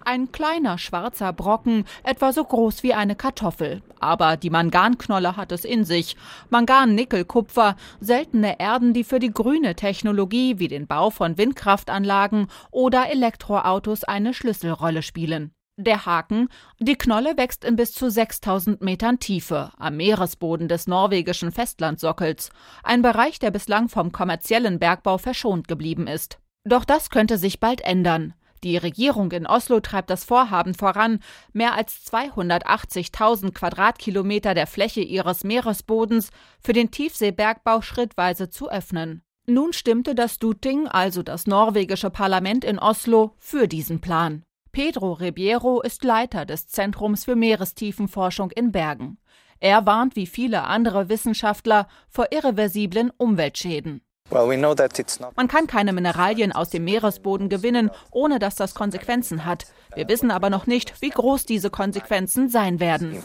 Ein 0.08 0.30
kleiner 0.30 0.78
schwarzer 0.78 1.32
Brocken, 1.32 1.84
etwa 2.04 2.32
so 2.32 2.44
groß 2.44 2.84
wie 2.84 2.94
eine 2.94 3.16
Kartoffel. 3.16 3.82
Aber 3.98 4.36
die 4.36 4.50
Manganknolle 4.50 5.36
hat 5.36 5.50
es 5.50 5.64
in 5.64 5.84
sich. 5.84 6.16
Mangan, 6.48 6.94
Nickel, 6.94 7.24
Kupfer, 7.24 7.74
seltene 7.98 8.60
Erden, 8.60 8.94
die 8.94 9.02
für 9.02 9.18
die 9.18 9.32
grüne 9.32 9.74
Technologie 9.74 10.60
wie 10.60 10.68
den 10.68 10.86
Bau 10.86 11.10
von 11.10 11.36
Windkraftanlagen 11.36 12.46
oder 12.70 13.10
Elektroautos 13.10 14.04
eine 14.04 14.32
Schlüsselrolle 14.32 15.02
spielen. 15.02 15.50
Der 15.76 16.06
Haken, 16.06 16.50
die 16.78 16.94
Knolle 16.94 17.36
wächst 17.36 17.64
in 17.64 17.74
bis 17.74 17.90
zu 17.90 18.08
6000 18.08 18.82
Metern 18.82 19.18
Tiefe 19.18 19.72
am 19.76 19.96
Meeresboden 19.96 20.68
des 20.68 20.86
norwegischen 20.86 21.50
Festlandsockels, 21.50 22.50
ein 22.84 23.02
Bereich, 23.02 23.40
der 23.40 23.50
bislang 23.50 23.88
vom 23.88 24.12
kommerziellen 24.12 24.78
Bergbau 24.78 25.18
verschont 25.18 25.66
geblieben 25.66 26.06
ist. 26.06 26.38
Doch 26.62 26.84
das 26.84 27.10
könnte 27.10 27.38
sich 27.38 27.58
bald 27.58 27.80
ändern. 27.80 28.34
Die 28.66 28.78
Regierung 28.78 29.30
in 29.30 29.46
Oslo 29.46 29.78
treibt 29.78 30.10
das 30.10 30.24
Vorhaben 30.24 30.74
voran, 30.74 31.20
mehr 31.52 31.74
als 31.74 32.04
280.000 32.10 33.52
Quadratkilometer 33.52 34.54
der 34.54 34.66
Fläche 34.66 35.02
ihres 35.02 35.44
Meeresbodens 35.44 36.30
für 36.60 36.72
den 36.72 36.90
Tiefseebergbau 36.90 37.80
schrittweise 37.80 38.50
zu 38.50 38.68
öffnen. 38.68 39.22
Nun 39.46 39.72
stimmte 39.72 40.16
das 40.16 40.40
Duting, 40.40 40.88
also 40.88 41.22
das 41.22 41.46
norwegische 41.46 42.10
Parlament 42.10 42.64
in 42.64 42.80
Oslo, 42.80 43.36
für 43.38 43.68
diesen 43.68 44.00
Plan. 44.00 44.42
Pedro 44.72 45.12
Ribeiro 45.12 45.80
ist 45.80 46.02
Leiter 46.02 46.44
des 46.44 46.66
Zentrums 46.66 47.24
für 47.24 47.36
Meerestiefenforschung 47.36 48.50
in 48.50 48.72
Bergen. 48.72 49.18
Er 49.60 49.86
warnt 49.86 50.16
wie 50.16 50.26
viele 50.26 50.64
andere 50.64 51.08
Wissenschaftler 51.08 51.86
vor 52.08 52.32
irreversiblen 52.32 53.12
Umweltschäden. 53.16 54.00
Man 54.30 55.48
kann 55.48 55.66
keine 55.66 55.92
Mineralien 55.92 56.52
aus 56.52 56.70
dem 56.70 56.84
Meeresboden 56.84 57.48
gewinnen, 57.48 57.90
ohne 58.10 58.38
dass 58.38 58.56
das 58.56 58.74
Konsequenzen 58.74 59.44
hat. 59.44 59.66
Wir 59.94 60.08
wissen 60.08 60.30
aber 60.30 60.50
noch 60.50 60.66
nicht, 60.66 61.00
wie 61.00 61.10
groß 61.10 61.46
diese 61.46 61.70
Konsequenzen 61.70 62.48
sein 62.48 62.80
werden. 62.80 63.22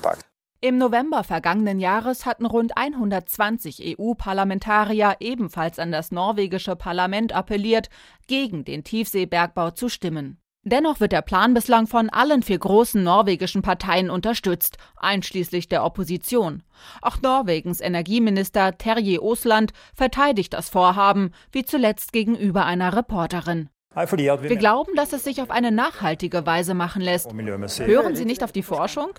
Im 0.63 0.77
November 0.77 1.23
vergangenen 1.23 1.79
Jahres 1.79 2.27
hatten 2.27 2.45
rund 2.45 2.77
120 2.77 3.97
EU-Parlamentarier 3.97 5.15
ebenfalls 5.19 5.79
an 5.79 5.91
das 5.91 6.11
norwegische 6.11 6.75
Parlament 6.75 7.33
appelliert, 7.33 7.89
gegen 8.27 8.63
den 8.63 8.83
Tiefseebergbau 8.83 9.71
zu 9.71 9.89
stimmen. 9.89 10.40
Dennoch 10.63 11.00
wird 11.00 11.12
der 11.12 11.24
Plan 11.24 11.56
bislang 11.56 11.88
von 11.88 12.10
allen 12.10 12.43
vier 12.43 12.60
großen 12.60 13.02
norwegischen 13.02 13.63
Parteien 13.63 14.12
unterstützt, 14.12 14.78
einschließlich 14.95 15.69
der 15.69 15.84
Opposition. 15.84 16.62
Auch 17.02 17.19
Norwegens 17.21 17.82
Energieminister 17.82 18.78
Terje 18.78 19.24
Osland 19.24 19.74
verteidigt 19.95 20.54
das 20.54 20.69
Vorhaben, 20.69 21.32
wie 21.52 21.65
zuletzt 21.65 22.13
gegenüber 22.13 22.65
einer 22.65 22.95
Reporterin. 22.95 23.69
Wir 23.93 24.56
glauben, 24.56 24.95
dass 24.95 25.12
es 25.12 25.25
sich 25.25 25.41
auf 25.41 25.51
eine 25.51 25.69
nachhaltige 25.69 26.45
Weise 26.45 26.73
machen 26.73 27.01
lässt. 27.01 27.34
Hören 27.34 28.15
Sie 28.15 28.23
nicht 28.23 28.41
auf 28.41 28.54
die 28.54 28.63
Forschung? 28.63 29.10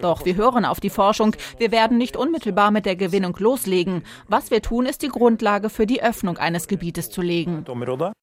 Doch, 0.00 0.24
wir 0.24 0.34
hören 0.36 0.64
auf 0.64 0.80
die 0.80 0.88
Forschung. 0.88 1.36
Wir 1.58 1.70
werden 1.70 1.98
nicht 1.98 2.16
unmittelbar 2.16 2.70
mit 2.70 2.86
der 2.86 2.96
Gewinnung 2.96 3.36
loslegen. 3.38 4.02
Was 4.26 4.50
wir 4.50 4.62
tun, 4.62 4.86
ist 4.86 5.02
die 5.02 5.08
Grundlage 5.08 5.68
für 5.68 5.86
die 5.86 6.02
Öffnung 6.02 6.38
eines 6.38 6.68
Gebietes 6.68 7.10
zu 7.10 7.20
legen. 7.20 7.66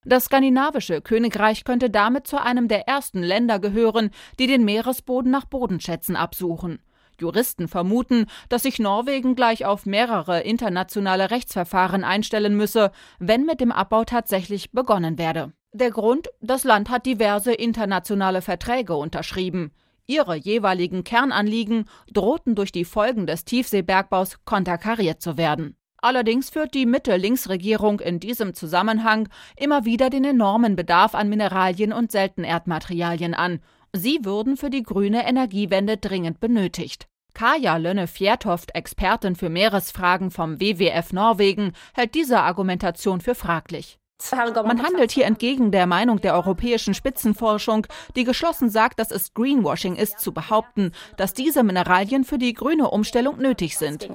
Das 0.04 0.26
skandinavische 0.26 1.02
Königreich 1.02 1.66
könnte 1.66 1.92
damit 1.92 2.26
zu 2.26 2.42
einem 2.42 2.68
der 2.68 2.88
ersten 2.88 3.22
Länder 3.22 3.60
gehören, 3.60 4.10
die 4.40 4.48
den 4.48 4.66
Meeresboden 4.66 5.30
nach 5.30 5.46
Bodenschätzen 5.46 6.16
absuchen. 6.16 6.80
Juristen 7.20 7.68
vermuten, 7.68 8.26
dass 8.50 8.64
sich 8.64 8.80
Norwegen 8.80 9.36
gleich 9.36 9.66
auf 9.66 9.86
mehrere 9.86 10.42
internationale 10.42 11.30
Rechtsverfahren 11.30 12.04
einstellen 12.04 12.58
müsse, 12.58 12.92
wenn 13.20 13.46
mit 13.46 13.62
dem 13.62 13.72
Abbau 13.72 14.04
tatsächlich 14.04 14.72
begonnen 14.72 15.20
werde. 15.20 15.54
Der 15.74 15.90
Grund, 15.90 16.28
das 16.42 16.66
Land 16.66 16.90
hat 16.90 17.06
diverse 17.06 17.54
internationale 17.54 18.42
Verträge 18.42 18.94
unterschrieben. 18.96 19.72
Ihre 20.06 20.36
jeweiligen 20.36 21.06
Kernanliegen 21.06 21.86
drohten 22.12 22.56
durch 22.56 22.74
die 22.74 22.84
Folgen 22.84 23.26
des 23.26 23.46
Tiefseebergbaus 23.46 24.44
konterkariert 24.44 25.22
zu 25.22 25.38
werden. 25.38 25.78
Allerdings 26.00 26.50
führt 26.50 26.74
die 26.74 26.86
Mitte-Links-Regierung 26.86 28.02
in 28.02 28.20
diesem 28.20 28.54
Zusammenhang 28.54 29.30
immer 29.56 29.86
wieder 29.86 30.10
den 30.10 30.26
enormen 30.26 30.76
Bedarf 30.76 31.16
an 31.16 31.30
Mineralien 31.30 31.94
und 31.94 32.12
Seltenerdmaterialien 32.12 33.34
an. 33.34 33.62
Sie 33.94 34.20
würden 34.24 34.58
für 34.58 34.72
die 34.72 34.84
grüne 34.84 35.26
Energiewende 35.26 35.96
dringend 35.96 36.42
benötigt. 36.42 37.08
Kaja 37.34 37.78
Lönne 37.78 38.08
Fjärtoft, 38.08 38.76
Expertin 38.76 39.38
für 39.38 39.50
Meeresfragen 39.50 40.32
vom 40.32 40.60
WWF 40.60 41.14
Norwegen, 41.14 41.72
hält 41.94 42.14
diese 42.14 42.42
Argumentation 42.42 43.22
für 43.22 43.36
fraglich. 43.36 44.01
Man 44.32 44.84
handelt 44.84 45.12
hier 45.12 45.26
entgegen 45.26 45.72
der 45.72 45.88
Meinung 45.88 46.22
der 46.22 46.36
europäischen 46.36 46.94
Spitzenforschung, 46.94 47.88
die 48.16 48.24
geschlossen 48.24 48.70
sagt, 48.70 49.00
dass 49.00 49.12
es 49.12 49.34
Greenwashing 49.34 49.96
ist, 49.96 50.20
zu 50.20 50.34
behaupten, 50.34 50.92
dass 51.18 51.34
diese 51.34 51.64
Mineralien 51.64 52.24
für 52.24 52.38
die 52.38 52.54
grüne 52.54 52.90
Umstellung 52.90 53.38
nötig 53.38 53.78
sind. 53.78 54.08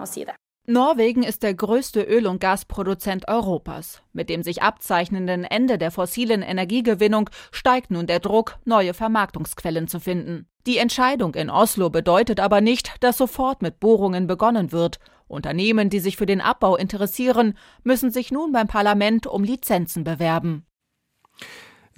Norwegen 0.69 1.23
ist 1.23 1.45
der 1.45 1.55
größte 1.55 2.03
Öl- 2.03 2.27
und 2.27 2.41
Gasproduzent 2.41 3.29
Europas. 3.29 4.03
Mit 4.13 4.29
dem 4.29 4.43
sich 4.43 4.63
abzeichnenden 4.63 5.45
Ende 5.45 5.79
der 5.79 5.93
fossilen 5.93 6.43
Energiegewinnung 6.43 7.31
steigt 7.53 7.93
nun 7.93 8.09
der 8.09 8.19
Druck, 8.19 8.59
neue 8.65 8.93
Vermarktungsquellen 8.93 9.87
zu 9.87 10.01
finden. 10.01 10.49
Die 10.67 10.79
Entscheidung 10.79 11.37
in 11.37 11.51
Oslo 11.51 11.91
bedeutet 11.91 12.41
aber 12.41 12.61
nicht, 12.61 12.97
dass 12.99 13.17
sofort 13.17 13.63
mit 13.63 13.79
Bohrungen 13.79 14.27
begonnen 14.27 14.73
wird. 14.73 14.99
Unternehmen, 15.29 15.91
die 15.91 16.01
sich 16.01 16.17
für 16.17 16.27
den 16.27 16.41
Abbau 16.41 16.77
interessieren, 16.77 17.57
müssen 17.85 18.11
sich 18.11 18.31
nun 18.31 18.53
beim 18.53 18.69
Parlament 18.69 19.27
um 19.27 19.45
Lizenzen 19.45 20.05
bewerben. 20.05 20.67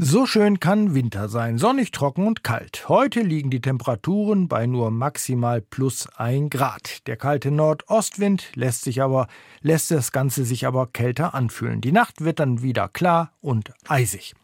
So 0.00 0.26
schön 0.26 0.60
kann 0.60 0.94
Winter 0.94 1.28
sein, 1.28 1.58
sonnig, 1.58 1.90
trocken 1.90 2.24
und 2.28 2.44
kalt. 2.44 2.88
Heute 2.88 3.20
liegen 3.20 3.50
die 3.50 3.60
Temperaturen 3.60 4.46
bei 4.46 4.64
nur 4.64 4.92
maximal 4.92 5.60
plus 5.60 6.08
ein 6.16 6.50
Grad. 6.50 7.04
Der 7.08 7.16
kalte 7.16 7.50
Nordostwind 7.50 8.52
lässt 8.54 8.84
sich 8.84 9.02
aber, 9.02 9.26
lässt 9.60 9.90
das 9.90 10.12
Ganze 10.12 10.44
sich 10.44 10.68
aber 10.68 10.86
kälter 10.86 11.34
anfühlen. 11.34 11.80
Die 11.80 11.90
Nacht 11.90 12.20
wird 12.20 12.38
dann 12.38 12.62
wieder 12.62 12.88
klar 12.88 13.32
und 13.40 13.72
eisig. 13.88 14.34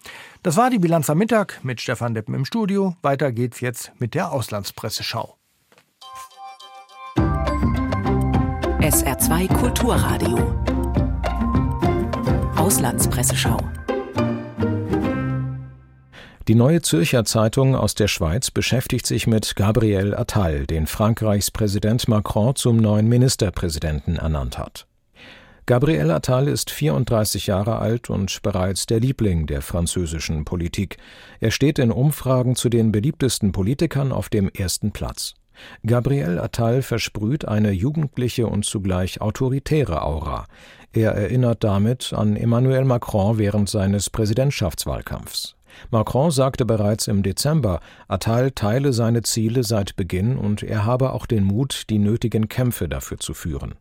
Das 0.43 0.57
war 0.57 0.71
die 0.71 0.81
Bilanz 0.81 1.09
am 1.09 1.19
Mittag 1.19 1.61
mit 1.63 1.81
Stefan 1.81 2.15
Deppen 2.15 2.35
im 2.35 2.45
Studio. 2.45 2.97
Weiter 3.03 3.31
geht's 3.31 3.61
jetzt 3.61 3.93
mit 4.01 4.15
der 4.15 4.33
Auslandspresseschau. 4.33 5.39
SR2 8.85 9.49
Kulturradio. 9.49 10.37
Auslandspresseschau. 12.55 13.57
Die 16.47 16.55
Neue 16.55 16.83
Zürcher 16.83 17.25
Zeitung 17.25 17.77
aus 17.77 17.95
der 17.95 18.09
Schweiz 18.09 18.51
beschäftigt 18.51 19.07
sich 19.07 19.27
mit 19.27 19.57
Gabriel 19.57 20.15
Attal, 20.15 20.67
den 20.67 20.87
Frankreichs 20.87 21.51
Präsident 21.51 22.09
Macron 22.09 22.57
zum 22.57 22.77
neuen 22.77 23.09
Ministerpräsidenten 23.09 24.17
ernannt 24.17 24.59
hat. 24.59 24.87
Gabriel 25.65 26.11
Attal 26.11 26.47
ist 26.47 26.71
34 26.71 27.47
Jahre 27.47 27.79
alt 27.79 28.11
und 28.11 28.43
bereits 28.43 28.85
der 28.85 29.01
Liebling 29.01 29.47
der 29.47 29.63
französischen 29.63 30.45
Politik. 30.45 30.99
Er 31.41 31.53
steht 31.53 31.79
in 31.79 31.91
Umfragen 31.91 32.55
zu 32.55 32.69
den 32.69 32.93
beliebtesten 32.93 33.53
Politikern 33.53 34.13
auf 34.13 34.29
dem 34.29 34.51
ersten 34.51 34.93
Platz. 34.93 35.37
Gabriel 35.87 36.39
Attal 36.39 36.83
versprüht 36.83 37.47
eine 37.47 37.71
jugendliche 37.71 38.47
und 38.47 38.65
zugleich 38.65 39.21
autoritäre 39.21 40.03
Aura. 40.03 40.47
Er 40.93 41.13
erinnert 41.13 41.65
damit 41.65 42.13
an 42.13 42.37
Emmanuel 42.37 42.85
Macron 42.85 43.39
während 43.39 43.69
seines 43.69 44.11
Präsidentschaftswahlkampfs. 44.11 45.57
Macron 45.91 46.31
sagte 46.31 46.65
bereits 46.65 47.09
im 47.09 47.23
Dezember, 47.23 47.81
Attal 48.07 48.53
teile 48.53 48.93
seine 48.93 49.23
Ziele 49.23 49.65
seit 49.65 49.97
Beginn 49.97 50.39
und 50.39 50.63
er 50.63 50.85
habe 50.85 51.13
auch 51.13 51.27
den 51.27 51.45
Mut, 51.45 51.91
die 51.91 51.99
nötigen 51.99 52.49
Kämpfe 52.49 52.89
dafür 52.89 53.19
zu 53.19 53.35
führen. 53.35 53.75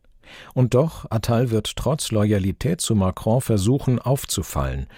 Und 0.54 0.74
doch, 0.74 1.06
Attal 1.10 1.50
wird 1.50 1.76
trotz 1.76 2.10
Loyalität 2.10 2.80
zu 2.80 2.96
Macron 2.96 3.40
versuchen 3.40 4.00
aufzufallen. 4.00 4.88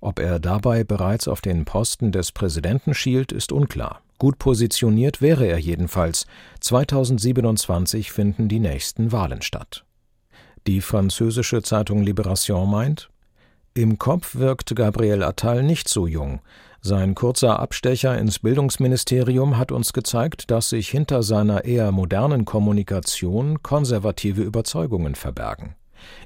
Ob 0.00 0.18
er 0.18 0.40
dabei 0.40 0.84
bereits 0.84 1.28
auf 1.28 1.40
den 1.40 1.64
Posten 1.64 2.12
des 2.12 2.32
Präsidenten 2.32 2.92
schielt, 2.92 3.32
ist 3.32 3.52
unklar. 3.52 4.01
Gut 4.22 4.38
positioniert 4.38 5.20
wäre 5.20 5.48
er 5.48 5.58
jedenfalls. 5.58 6.26
2027 6.60 8.12
finden 8.12 8.46
die 8.48 8.60
nächsten 8.60 9.10
Wahlen 9.10 9.42
statt. 9.42 9.84
Die 10.68 10.80
französische 10.80 11.60
Zeitung 11.62 12.04
Libération 12.04 12.70
meint, 12.70 13.10
im 13.74 13.98
Kopf 13.98 14.36
wirkt 14.36 14.76
Gabriel 14.76 15.24
Attal 15.24 15.64
nicht 15.64 15.88
so 15.88 16.06
jung. 16.06 16.40
Sein 16.80 17.16
kurzer 17.16 17.58
Abstecher 17.58 18.16
ins 18.16 18.38
Bildungsministerium 18.38 19.58
hat 19.58 19.72
uns 19.72 19.92
gezeigt, 19.92 20.52
dass 20.52 20.68
sich 20.68 20.88
hinter 20.88 21.24
seiner 21.24 21.64
eher 21.64 21.90
modernen 21.90 22.44
Kommunikation 22.44 23.60
konservative 23.64 24.42
Überzeugungen 24.42 25.16
verbergen. 25.16 25.74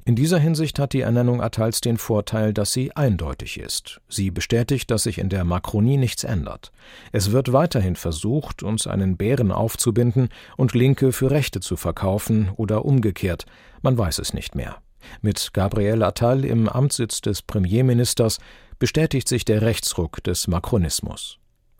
In 0.05 0.17
dieser 0.17 0.39
Hinsicht 0.39 0.79
hat 0.79 0.93
die 0.93 1.01
Ernennung 1.01 1.41
Attals 1.43 1.81
den 1.81 1.99
Vorteil, 1.99 2.53
dass 2.53 2.73
sie 2.73 2.95
eindeutig 2.95 3.59
ist. 3.59 4.01
Sie 4.09 4.31
bestätigt, 4.31 4.91
dass 4.91 5.05
sich 5.05 5.19
in 5.19 5.29
der 5.29 5.45
Makronie 5.45 5.97
nichts 5.97 6.25
ändert. 6.25 6.73
Es 7.13 7.33
wird 7.33 7.53
weiterhin 7.53 7.97
versucht, 7.97 8.63
uns 8.63 8.87
einen 8.87 9.17
Bären 9.17 9.53
aufzubinden 9.53 10.29
und 10.57 10.75
Linke 10.75 11.13
für 11.13 11.31
Rechte 11.31 11.61
zu 11.61 11.77
verkaufen 11.77 12.51
oder 12.57 12.85
umgekehrt. 12.85 13.47
Man 13.83 13.97
weiß 13.99 14.19
es 14.19 14.33
nicht 14.33 14.55
mehr. 14.55 14.79
Mit 15.21 15.51
Gabriel 15.53 16.03
Attal 16.03 16.45
im 16.45 16.69
Amtssitz 16.69 17.21
des 17.21 17.43
Premierministers 17.43 18.39
bestätigt 18.79 19.29
sich 19.29 19.45
der 19.45 19.63
Rechtsruck 19.63 20.23
des 20.25 20.49
Makronismus. 20.49 21.39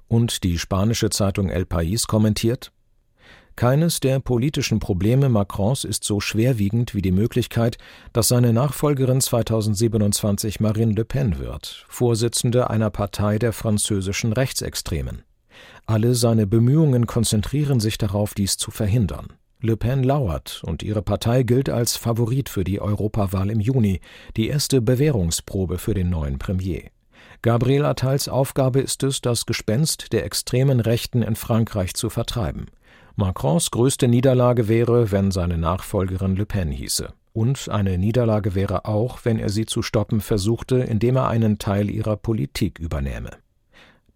Und 0.09 0.45
die 0.45 0.59
spanische 0.59 1.11
Zeitung 1.11 1.49
El 1.49 1.65
País 1.65 2.07
kommentiert 2.07 2.71
keines 3.57 4.01
der 4.01 4.21
politischen 4.21 4.81
Probleme 4.81 5.29
Macrons 5.29 5.85
ist 5.85 6.05
so 6.05 6.21
schwerwiegend 6.21 6.95
wie 6.95 7.03
die 7.03 7.13
Möglichkeit, 7.13 7.79
dass 8.13 8.29
seine 8.29 8.53
Nachfolgerin 8.53 9.21
2027 9.21 10.61
Marine 10.61 10.93
Le 10.93 11.05
Pen 11.05 11.39
wird, 11.39 11.87
Vorsitzende 11.89 12.69
einer 12.71 12.91
Partei 12.91 13.39
der 13.39 13.53
französischen 13.53 14.35
Rechtsextremen. 14.35 15.23
Alle 15.87 16.15
seine 16.15 16.47
Bemühungen 16.47 17.07
konzentrieren 17.07 17.81
sich 17.81 17.97
darauf, 17.97 18.35
dies 18.35 18.59
zu 18.59 18.71
verhindern. 18.71 19.33
Le 19.63 19.77
Pen 19.77 20.03
lauert 20.03 20.63
und 20.65 20.83
ihre 20.83 21.03
Partei 21.03 21.43
gilt 21.43 21.71
als 21.71 21.97
Favorit 21.97 22.51
für 22.51 22.63
die 22.63 22.81
Europawahl 22.81 23.51
im 23.51 23.61
Juni, 23.61 24.01
die 24.37 24.49
erste 24.49 24.83
Bewährungsprobe 24.83 25.79
für 25.79 25.95
den 25.95 26.11
neuen 26.11 26.39
Premier. 26.39 26.91
Gabriel 27.43 27.85
Attals 27.85 28.29
Aufgabe 28.29 28.81
ist 28.81 29.03
es, 29.03 29.21
das 29.21 29.47
Gespenst 29.47 30.13
der 30.13 30.25
extremen 30.25 30.81
Rechten 30.81 31.23
in 31.23 31.37
Frankreich 31.37 31.95
zu 31.95 32.11
vertreiben. 32.11 32.67
Macrons 33.19 33.71
größte 33.71 34.09
Niederlage 34.09 34.69
wäre, 34.69 35.11
wenn 35.11 35.31
seine 35.31 35.57
Nachfolgerin 35.57 36.37
Le 36.37 36.45
Pen 36.45 36.71
hieße. 36.71 37.09
Und 37.33 37.69
eine 37.71 37.97
Niederlage 37.97 38.55
wäre 38.55 38.85
auch, 38.85 39.21
wenn 39.25 39.39
er 39.39 39.49
sie 39.49 39.67
zu 39.67 39.83
stoppen 39.83 40.21
versuchte, 40.21 40.77
indem 40.77 41.17
er 41.17 41.29
einen 41.29 41.59
Teil 41.59 41.91
ihrer 41.91 42.17
Politik 42.17 42.79
übernehme. 42.79 43.31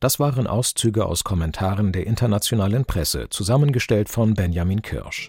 Das 0.00 0.18
waren 0.18 0.46
Auszüge 0.46 1.06
aus 1.06 1.24
Kommentaren 1.24 1.92
der 1.92 2.06
internationalen 2.06 2.86
Presse, 2.86 3.28
zusammengestellt 3.30 4.08
von 4.08 4.34
Benjamin 4.34 4.82
Kirsch. 4.82 5.28